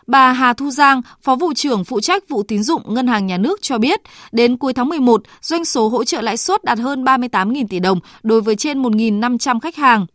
[0.06, 3.38] Bà Hà Thu Giang, Phó vụ trưởng phụ trách vụ tín dụng Ngân hàng Nhà
[3.38, 4.00] nước cho biết,
[4.32, 8.00] đến cuối tháng 11, doanh số hỗ trợ lãi suất đạt hơn 38.000 tỷ đồng
[8.22, 10.06] đối với trên 1.500 khách hàng.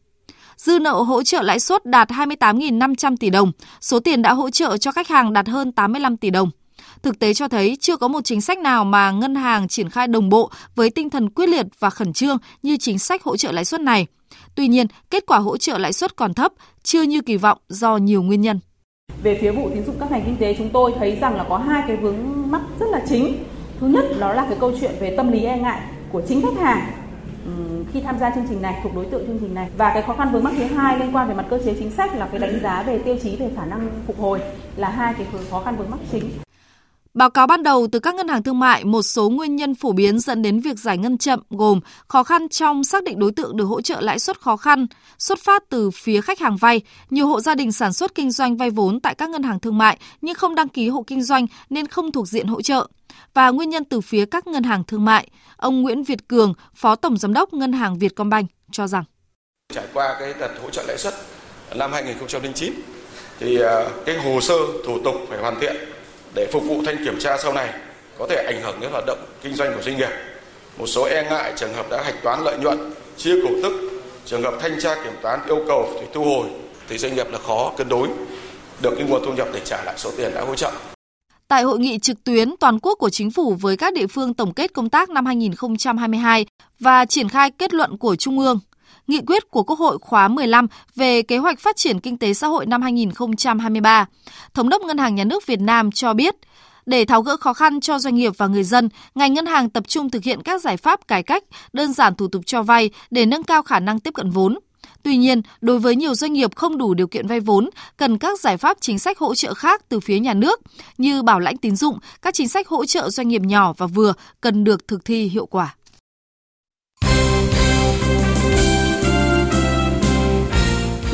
[0.57, 3.51] Dư nợ hỗ trợ lãi suất đạt 28.500 tỷ đồng,
[3.81, 6.49] số tiền đã hỗ trợ cho khách hàng đạt hơn 85 tỷ đồng.
[7.03, 10.07] Thực tế cho thấy chưa có một chính sách nào mà ngân hàng triển khai
[10.07, 13.51] đồng bộ với tinh thần quyết liệt và khẩn trương như chính sách hỗ trợ
[13.51, 14.07] lãi suất này.
[14.55, 17.97] Tuy nhiên, kết quả hỗ trợ lãi suất còn thấp, chưa như kỳ vọng do
[17.97, 18.59] nhiều nguyên nhân.
[19.23, 21.57] Về phía vụ tín dụng các ngành kinh tế chúng tôi thấy rằng là có
[21.57, 22.17] hai cái vướng
[22.51, 23.43] mắc rất là chính.
[23.79, 25.81] Thứ nhất đó là cái câu chuyện về tâm lý e ngại
[26.11, 26.91] của chính khách hàng
[27.93, 30.13] khi tham gia chương trình này thuộc đối tượng chương trình này và cái khó
[30.13, 32.39] khăn vướng mắc thứ hai liên quan về mặt cơ chế chính sách là cái
[32.39, 34.39] đánh giá về tiêu chí về khả năng phục hồi
[34.75, 36.29] là hai cái khó khăn vướng mắc chính
[37.13, 39.91] Báo cáo ban đầu từ các ngân hàng thương mại, một số nguyên nhân phổ
[39.91, 43.57] biến dẫn đến việc giải ngân chậm gồm khó khăn trong xác định đối tượng
[43.57, 44.87] được hỗ trợ lãi suất khó khăn,
[45.19, 46.81] xuất phát từ phía khách hàng vay.
[47.09, 49.77] Nhiều hộ gia đình sản xuất kinh doanh vay vốn tại các ngân hàng thương
[49.77, 52.87] mại nhưng không đăng ký hộ kinh doanh nên không thuộc diện hỗ trợ.
[53.33, 56.95] Và nguyên nhân từ phía các ngân hàng thương mại, ông Nguyễn Việt Cường, Phó
[56.95, 59.03] Tổng Giám đốc Ngân hàng Vietcombank cho rằng.
[59.73, 61.13] Trải qua cái đợt hỗ trợ lãi suất
[61.75, 62.73] năm 2009
[63.39, 64.55] thì à, cái hồ sơ
[64.85, 65.92] thủ tục phải hoàn thiện
[66.35, 67.73] để phục vụ thanh kiểm tra sau này
[68.19, 70.09] có thể ảnh hưởng đến hoạt động kinh doanh của doanh nghiệp.
[70.77, 74.43] Một số e ngại trường hợp đã hạch toán lợi nhuận, chia cổ tức, trường
[74.43, 76.47] hợp thanh tra kiểm toán yêu cầu phải thu hồi
[76.87, 78.07] thì doanh nghiệp là khó cân đối
[78.81, 80.71] được cái nguồn thu nhập để trả lại số tiền đã hỗ trợ.
[81.47, 84.53] Tại hội nghị trực tuyến toàn quốc của chính phủ với các địa phương tổng
[84.53, 86.45] kết công tác năm 2022
[86.79, 88.59] và triển khai kết luận của Trung ương,
[89.07, 92.47] nghị quyết của Quốc hội khóa 15 về kế hoạch phát triển kinh tế xã
[92.47, 94.05] hội năm 2023.
[94.53, 96.35] Thống đốc Ngân hàng Nhà nước Việt Nam cho biết,
[96.85, 99.83] để tháo gỡ khó khăn cho doanh nghiệp và người dân, ngành ngân hàng tập
[99.87, 101.43] trung thực hiện các giải pháp cải cách,
[101.73, 104.59] đơn giản thủ tục cho vay để nâng cao khả năng tiếp cận vốn.
[105.03, 108.39] Tuy nhiên, đối với nhiều doanh nghiệp không đủ điều kiện vay vốn, cần các
[108.39, 110.61] giải pháp chính sách hỗ trợ khác từ phía nhà nước
[110.97, 114.13] như bảo lãnh tín dụng, các chính sách hỗ trợ doanh nghiệp nhỏ và vừa
[114.41, 115.75] cần được thực thi hiệu quả.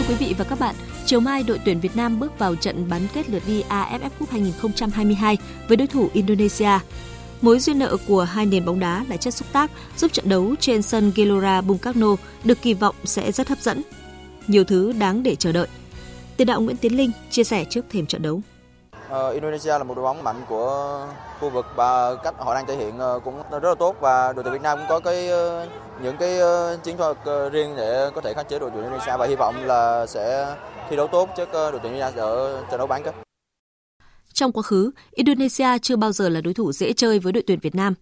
[0.10, 3.02] Quý vị và các bạn, chiều mai đội tuyển Việt Nam bước vào trận bán
[3.14, 5.38] kết lượt đi AFF Cup 2022
[5.68, 6.80] với đối thủ Indonesia.
[7.42, 10.56] Mối duyên nợ của hai nền bóng đá là chất xúc tác giúp trận đấu
[10.60, 13.82] trên sân Gelora Bung Karno được kỳ vọng sẽ rất hấp dẫn.
[14.48, 15.68] Nhiều thứ đáng để chờ đợi.
[16.38, 18.42] Tiền đạo Nguyễn Tiến Linh chia sẻ trước thềm trận đấu.
[19.10, 21.08] Uh, Indonesia là một đội bóng mạnh của
[21.40, 24.44] khu vực và cách họ đang thể hiện uh, cũng rất là tốt và đội
[24.44, 25.70] tuyển Việt Nam cũng có cái uh,
[26.04, 26.40] những cái
[26.84, 27.18] chiến thuật
[27.52, 30.56] riêng để có thể khắc chế đội tuyển Indonesia và hy vọng là sẽ
[30.90, 33.14] thi đấu tốt trước đội tuyển Indonesia ở trận đấu bán kết.
[34.34, 37.60] Trong quá khứ, Indonesia chưa bao giờ là đối thủ dễ chơi với đội tuyển
[37.60, 37.94] Việt Nam.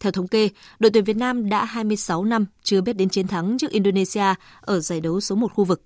[0.00, 0.48] Theo thống kê,
[0.78, 4.80] đội tuyển Việt Nam đã 26 năm chưa biết đến chiến thắng trước Indonesia ở
[4.80, 5.82] giải đấu số 1 khu vực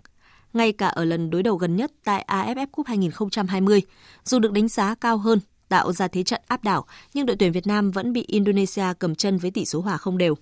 [0.59, 3.83] ngay cả ở lần đối đầu gần nhất tại AFF Cup 2020.
[4.25, 7.53] Dù được đánh giá cao hơn, tạo ra thế trận áp đảo, nhưng đội tuyển
[7.53, 10.35] Việt Nam vẫn bị Indonesia cầm chân với tỷ số hòa không đều.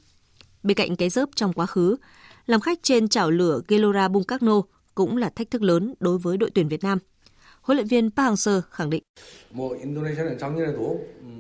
[0.62, 1.96] Bên cạnh cái rớp trong quá khứ,
[2.46, 4.62] làm khách trên chảo lửa Gelora Bung Karno
[4.94, 6.98] cũng là thách thức lớn đối với đội tuyển Việt Nam.
[7.60, 9.02] Huấn luyện viên Park Hang-seo khẳng định.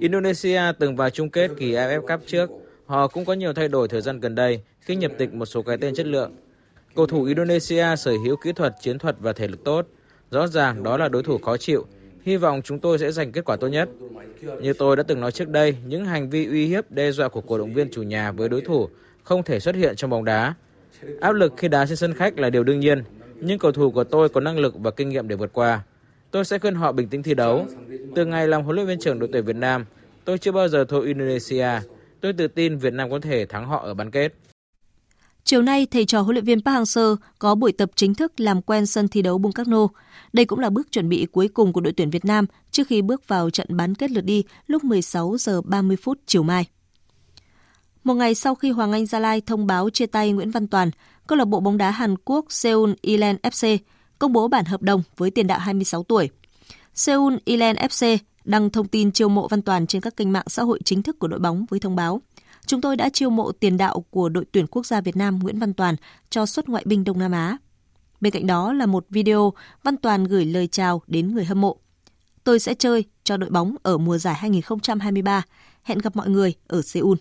[0.00, 2.50] Indonesia từng vào chung kết kỳ AFF Cup trước
[2.86, 5.62] Họ cũng có nhiều thay đổi thời gian gần đây khi nhập tịch một số
[5.62, 6.32] cái tên chất lượng.
[6.96, 9.86] Cầu thủ Indonesia sở hữu kỹ thuật, chiến thuật và thể lực tốt.
[10.30, 11.86] Rõ ràng đó là đối thủ khó chịu.
[12.22, 13.88] Hy vọng chúng tôi sẽ giành kết quả tốt nhất.
[14.62, 17.40] Như tôi đã từng nói trước đây, những hành vi uy hiếp đe dọa của
[17.40, 18.88] cổ động viên chủ nhà với đối thủ
[19.22, 20.54] không thể xuất hiện trong bóng đá.
[21.20, 23.04] Áp lực khi đá trên sân khách là điều đương nhiên,
[23.40, 25.80] nhưng cầu thủ của tôi có năng lực và kinh nghiệm để vượt qua.
[26.30, 27.66] Tôi sẽ khuyên họ bình tĩnh thi đấu.
[28.14, 29.84] Từ ngày làm huấn luyện viên trưởng đội tuyển Việt Nam,
[30.24, 31.68] tôi chưa bao giờ thua Indonesia.
[32.20, 34.32] Tôi tự tin Việt Nam có thể thắng họ ở bán kết.
[35.46, 38.62] Chiều nay, thầy trò huấn luyện viên Park Hang-seo có buổi tập chính thức làm
[38.62, 39.88] quen sân thi đấu Bung Karno.
[40.32, 43.02] Đây cũng là bước chuẩn bị cuối cùng của đội tuyển Việt Nam trước khi
[43.02, 46.66] bước vào trận bán kết lượt đi lúc 16 giờ 30 phút chiều mai.
[48.04, 50.90] Một ngày sau khi Hoàng Anh Gia Lai thông báo chia tay Nguyễn Văn Toàn,
[51.26, 53.78] câu lạc bộ bóng đá Hàn Quốc Seoul Ilen FC
[54.18, 56.28] công bố bản hợp đồng với tiền đạo 26 tuổi.
[56.94, 60.62] Seoul Ilen FC đăng thông tin chiêu mộ Văn Toàn trên các kênh mạng xã
[60.62, 62.22] hội chính thức của đội bóng với thông báo
[62.66, 65.58] Chúng tôi đã chiêu mộ tiền đạo của đội tuyển quốc gia Việt Nam Nguyễn
[65.58, 65.96] Văn Toàn
[66.30, 67.56] cho xuất ngoại binh Đông Nam Á.
[68.20, 69.52] Bên cạnh đó là một video
[69.82, 71.76] Văn Toàn gửi lời chào đến người hâm mộ.
[72.44, 75.42] Tôi sẽ chơi cho đội bóng ở mùa giải 2023.
[75.82, 77.16] Hẹn gặp mọi người ở Seoul.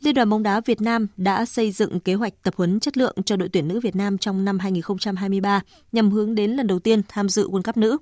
[0.00, 3.14] Liên đoàn bóng đá Việt Nam đã xây dựng kế hoạch tập huấn chất lượng
[3.26, 5.60] cho đội tuyển nữ Việt Nam trong năm 2023
[5.92, 7.96] nhằm hướng đến lần đầu tiên tham dự World Cup nữ.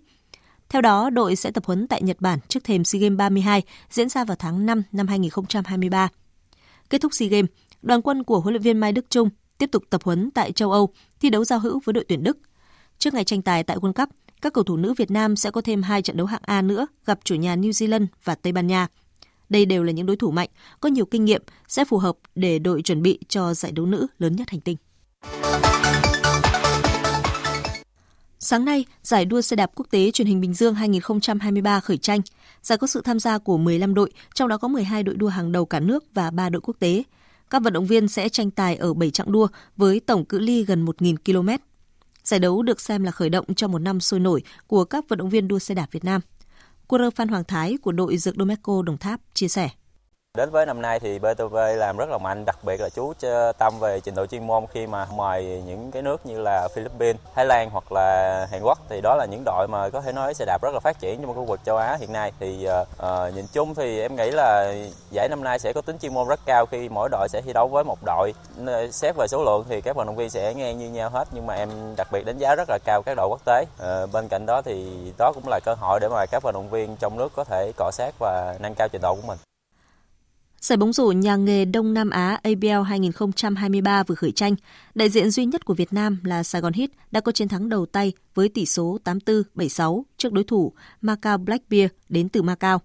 [0.68, 4.08] Theo đó, đội sẽ tập huấn tại Nhật Bản trước thềm SEA Games 32 diễn
[4.08, 6.08] ra vào tháng 5 năm 2023.
[6.90, 7.50] Kết thúc SEA Games,
[7.82, 10.72] đoàn quân của huấn luyện viên Mai Đức Trung tiếp tục tập huấn tại châu
[10.72, 10.88] Âu,
[11.20, 12.38] thi đấu giao hữu với đội tuyển Đức.
[12.98, 14.08] Trước ngày tranh tài tại World Cup,
[14.42, 16.86] các cầu thủ nữ Việt Nam sẽ có thêm hai trận đấu hạng A nữa
[17.06, 18.86] gặp chủ nhà New Zealand và Tây Ban Nha.
[19.48, 20.48] Đây đều là những đối thủ mạnh,
[20.80, 24.06] có nhiều kinh nghiệm, sẽ phù hợp để đội chuẩn bị cho giải đấu nữ
[24.18, 24.76] lớn nhất hành tinh.
[28.40, 32.20] Sáng nay, giải đua xe đạp quốc tế truyền hình Bình Dương 2023 khởi tranh.
[32.62, 35.52] Giải có sự tham gia của 15 đội, trong đó có 12 đội đua hàng
[35.52, 37.02] đầu cả nước và 3 đội quốc tế.
[37.50, 40.64] Các vận động viên sẽ tranh tài ở 7 chặng đua với tổng cự ly
[40.64, 41.64] gần 1.000 km.
[42.24, 45.18] Giải đấu được xem là khởi động cho một năm sôi nổi của các vận
[45.18, 46.20] động viên đua xe đạp Việt Nam.
[46.88, 49.70] Cô Rơ Phan Hoàng Thái của đội Dược Domeco Đồng Tháp chia sẻ.
[50.38, 53.12] Đến với năm nay thì BTV làm rất là mạnh, đặc biệt là chú
[53.58, 57.16] tâm về trình độ chuyên môn khi mà mời những cái nước như là Philippines,
[57.34, 60.34] Thái Lan hoặc là Hàn Quốc thì đó là những đội mà có thể nói
[60.34, 62.32] xe đạp rất là phát triển trong khu vực châu Á hiện nay.
[62.40, 64.74] Thì uh, nhìn chung thì em nghĩ là
[65.10, 67.52] giải năm nay sẽ có tính chuyên môn rất cao khi mỗi đội sẽ thi
[67.52, 68.34] đấu với một đội.
[68.92, 71.46] Xét về số lượng thì các vận động viên sẽ ngang như nhau hết nhưng
[71.46, 73.64] mà em đặc biệt đánh giá rất là cao các đội quốc tế.
[73.82, 74.86] Uh, bên cạnh đó thì
[75.18, 77.72] đó cũng là cơ hội để mà các vận động viên trong nước có thể
[77.76, 79.38] cọ sát và nâng cao trình độ của mình.
[80.60, 84.54] Giải bóng rổ nhà nghề Đông Nam Á ABL 2023 vừa khởi tranh.
[84.94, 87.68] Đại diện duy nhất của Việt Nam là Sài Gòn Heat đã có chiến thắng
[87.68, 92.80] đầu tay với tỷ số 84-76 trước đối thủ Macau Black Bear đến từ Macau.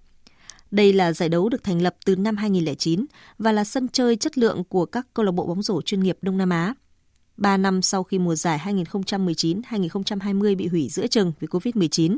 [0.71, 3.05] Đây là giải đấu được thành lập từ năm 2009
[3.37, 6.17] và là sân chơi chất lượng của các câu lạc bộ bóng rổ chuyên nghiệp
[6.21, 6.73] Đông Nam Á.
[7.37, 12.17] Ba năm sau khi mùa giải 2019-2020 bị hủy giữa chừng vì COVID-19,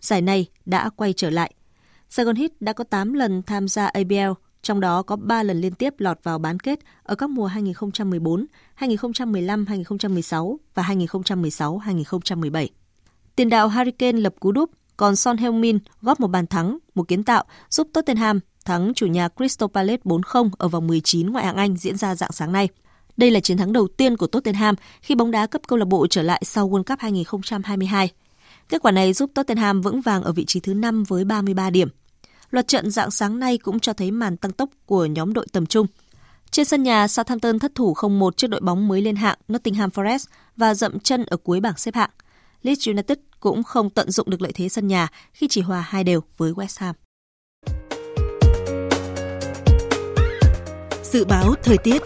[0.00, 1.54] giải này đã quay trở lại.
[2.10, 5.60] Sài Gòn Heat đã có 8 lần tham gia ABL trong đó có 3 lần
[5.60, 12.70] liên tiếp lọt vào bán kết ở các mùa 2014, 2015, 2016 và 2016, 2017.
[13.36, 17.08] Tiền đạo Harry Kane lập cú đúp, còn Son Heung-min góp một bàn thắng, một
[17.08, 21.56] kiến tạo giúp Tottenham thắng chủ nhà Crystal Palace 4-0 ở vòng 19 ngoại hạng
[21.56, 22.68] Anh diễn ra dạng sáng nay.
[23.16, 26.06] Đây là chiến thắng đầu tiên của Tottenham khi bóng đá cấp câu lạc bộ
[26.06, 28.10] trở lại sau World Cup 2022.
[28.68, 31.88] Kết quả này giúp Tottenham vững vàng ở vị trí thứ 5 với 33 điểm.
[32.50, 35.66] Loạt trận dạng sáng nay cũng cho thấy màn tăng tốc của nhóm đội tầm
[35.66, 35.86] trung.
[36.50, 40.24] Trên sân nhà, Southampton thất thủ 0-1 trước đội bóng mới lên hạng Nottingham Forest
[40.56, 42.10] và dậm chân ở cuối bảng xếp hạng.
[42.62, 46.04] Leeds United cũng không tận dụng được lợi thế sân nhà khi chỉ hòa hai
[46.04, 46.94] đều với West Ham.
[51.02, 52.02] Dự báo thời tiết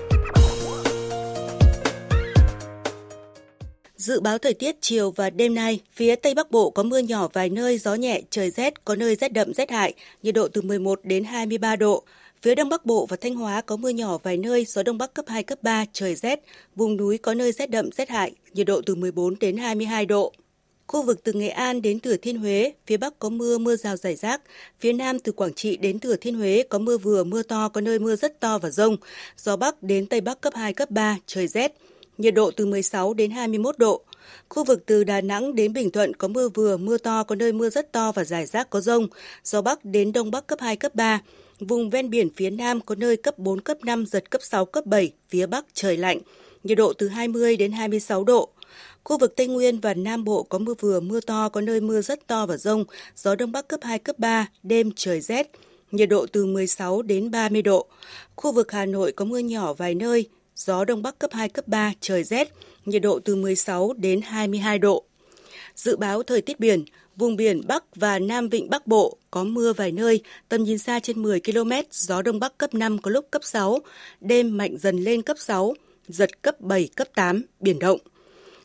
[4.00, 7.28] Dự báo thời tiết chiều và đêm nay, phía Tây Bắc Bộ có mưa nhỏ
[7.32, 10.62] vài nơi, gió nhẹ, trời rét, có nơi rét đậm rét hại, nhiệt độ từ
[10.62, 12.02] 11 đến 23 độ.
[12.42, 15.14] Phía Đông Bắc Bộ và Thanh Hóa có mưa nhỏ vài nơi, gió Đông Bắc
[15.14, 16.40] cấp 2, cấp 3, trời rét.
[16.76, 20.32] Vùng núi có nơi rét đậm rét hại, nhiệt độ từ 14 đến 22 độ.
[20.86, 23.96] Khu vực từ Nghệ An đến Thừa Thiên Huế, phía Bắc có mưa, mưa rào
[23.96, 24.40] rải rác.
[24.80, 27.80] Phía Nam từ Quảng Trị đến Thừa Thiên Huế có mưa vừa, mưa to, có
[27.80, 28.96] nơi mưa rất to và rông.
[29.36, 31.72] Gió Bắc đến Tây Bắc cấp 2, cấp 3, trời rét
[32.20, 34.02] nhiệt độ từ 16 đến 21 độ.
[34.48, 37.52] Khu vực từ Đà Nẵng đến Bình Thuận có mưa vừa, mưa to, có nơi
[37.52, 39.08] mưa rất to và rải rác có rông.
[39.44, 41.20] Gió Bắc đến Đông Bắc cấp 2, cấp 3.
[41.60, 44.86] Vùng ven biển phía Nam có nơi cấp 4, cấp 5, giật cấp 6, cấp
[44.86, 46.18] 7, phía Bắc trời lạnh.
[46.64, 48.48] Nhiệt độ từ 20 đến 26 độ.
[49.04, 52.00] Khu vực Tây Nguyên và Nam Bộ có mưa vừa, mưa to, có nơi mưa
[52.00, 52.84] rất to và rông.
[53.16, 55.50] Gió Đông Bắc cấp 2, cấp 3, đêm trời rét
[55.90, 57.86] nhiệt độ từ 16 đến 30 độ.
[58.36, 60.28] Khu vực Hà Nội có mưa nhỏ vài nơi,
[60.60, 62.52] gió đông bắc cấp 2, cấp 3, trời rét,
[62.84, 65.04] nhiệt độ từ 16 đến 22 độ.
[65.76, 66.84] Dự báo thời tiết biển,
[67.16, 71.00] vùng biển Bắc và Nam Vịnh Bắc Bộ có mưa vài nơi, tầm nhìn xa
[71.00, 73.78] trên 10 km, gió đông bắc cấp 5 có lúc cấp 6,
[74.20, 75.74] đêm mạnh dần lên cấp 6,
[76.08, 77.98] giật cấp 7, cấp 8, biển động.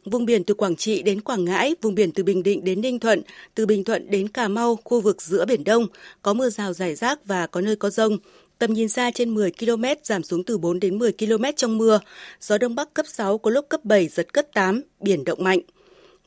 [0.06, 3.00] Vùng biển từ Quảng Trị đến Quảng Ngãi, vùng biển từ Bình Định đến Ninh
[3.00, 3.22] Thuận,
[3.56, 5.88] từ Bình Thuận đến Cà Mau, khu vực giữa Biển Đông,
[6.22, 8.18] có mưa rào rải rác và có nơi có rông.
[8.60, 12.00] Tầm nhìn xa trên 10 km, giảm xuống từ 4 đến 10 km trong mưa.
[12.42, 15.60] Gió Đông Bắc cấp 6, có lúc cấp 7, giật cấp 8, biển động mạnh.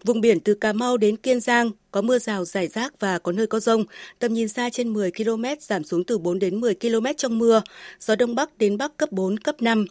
[0.04, 3.32] Vùng biển từ Cà Mau đến Kiên Giang có mưa rào rải rác và có
[3.32, 3.84] nơi có rông,
[4.18, 7.62] tầm nhìn xa trên 10 km, giảm xuống từ 4 đến 10 km trong mưa,
[8.00, 9.86] gió Đông Bắc đến Bắc cấp 4, cấp 5.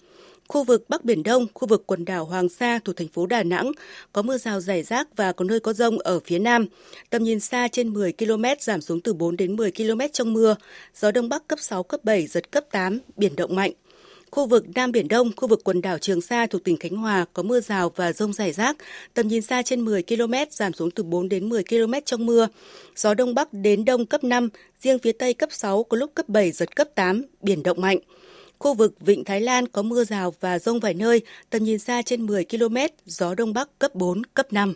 [0.47, 3.43] Khu vực Bắc Biển Đông, khu vực quần đảo Hoàng Sa thuộc thành phố Đà
[3.43, 3.71] Nẵng
[4.13, 6.65] có mưa rào rải rác và có nơi có rông ở phía Nam.
[7.09, 10.55] Tầm nhìn xa trên 10 km, giảm xuống từ 4 đến 10 km trong mưa.
[10.95, 13.71] Gió Đông Bắc cấp 6, cấp 7, giật cấp 8, biển động mạnh.
[14.31, 17.25] Khu vực Nam Biển Đông, khu vực quần đảo Trường Sa thuộc tỉnh Khánh Hòa
[17.33, 18.77] có mưa rào và rông rải rác,
[19.13, 22.47] tầm nhìn xa trên 10 km, giảm xuống từ 4 đến 10 km trong mưa.
[22.95, 24.49] Gió Đông Bắc đến Đông cấp 5,
[24.81, 27.97] riêng phía Tây cấp 6 có lúc cấp 7, giật cấp 8, biển động mạnh.
[28.59, 32.01] Khu vực Vịnh Thái Lan có mưa rào và rông vài nơi, tầm nhìn xa
[32.01, 34.73] trên 10 km, gió Đông Bắc cấp 4, cấp 5.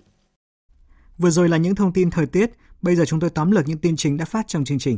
[1.18, 2.52] Vừa rồi là những thông tin thời tiết,
[2.82, 4.98] bây giờ chúng tôi tóm lược những tin chính đã phát trong chương trình.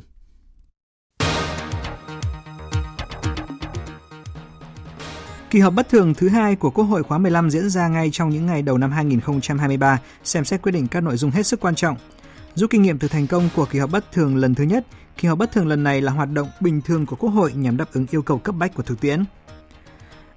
[5.49, 8.29] Kỳ họp bất thường thứ hai của Quốc hội khóa 15 diễn ra ngay trong
[8.29, 11.75] những ngày đầu năm 2023, xem xét quyết định các nội dung hết sức quan
[11.75, 11.97] trọng.
[12.55, 14.85] Rút kinh nghiệm từ thành công của kỳ họp bất thường lần thứ nhất,
[15.17, 17.77] kỳ họp bất thường lần này là hoạt động bình thường của Quốc hội nhằm
[17.77, 19.23] đáp ứng yêu cầu cấp bách của thực tiễn.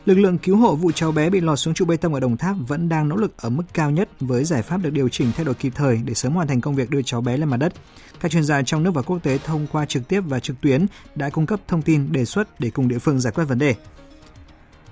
[0.06, 2.36] Lực lượng cứu hộ vụ cháu bé bị lọt xuống trụ bê tông ở Đồng
[2.36, 5.32] Tháp vẫn đang nỗ lực ở mức cao nhất với giải pháp được điều chỉnh
[5.36, 7.56] thay đổi kịp thời để sớm hoàn thành công việc đưa cháu bé lên mặt
[7.56, 7.72] đất.
[8.20, 10.86] Các chuyên gia trong nước và quốc tế thông qua trực tiếp và trực tuyến
[11.14, 13.74] đã cung cấp thông tin đề xuất để cùng địa phương giải quyết vấn đề.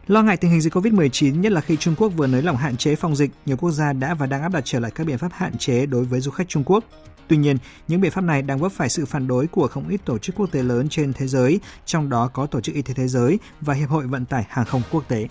[0.07, 2.77] Lo ngại tình hình dịch COVID-19, nhất là khi Trung Quốc vừa nới lỏng hạn
[2.77, 5.19] chế phòng dịch, nhiều quốc gia đã và đang áp đặt trở lại các biện
[5.19, 6.85] pháp hạn chế đối với du khách Trung Quốc.
[7.29, 7.57] Tuy nhiên,
[7.89, 10.37] những biện pháp này đang vấp phải sự phản đối của không ít tổ chức
[10.37, 13.39] quốc tế lớn trên thế giới, trong đó có Tổ chức Y tế Thế giới
[13.61, 15.29] và Hiệp hội Vận tải Hàng không Quốc tế.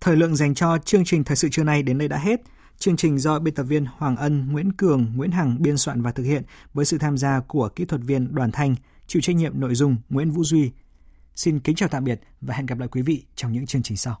[0.00, 2.40] Thời lượng dành cho chương trình thời sự trưa nay đến đây đã hết.
[2.78, 6.12] Chương trình do biên tập viên Hoàng Ân, Nguyễn Cường, Nguyễn Hằng biên soạn và
[6.12, 6.42] thực hiện
[6.74, 8.74] với sự tham gia của kỹ thuật viên Đoàn Thanh,
[9.06, 10.70] chịu trách nhiệm nội dung Nguyễn Vũ Duy.
[11.36, 13.96] Xin kính chào tạm biệt và hẹn gặp lại quý vị trong những chương trình
[13.96, 14.20] sau.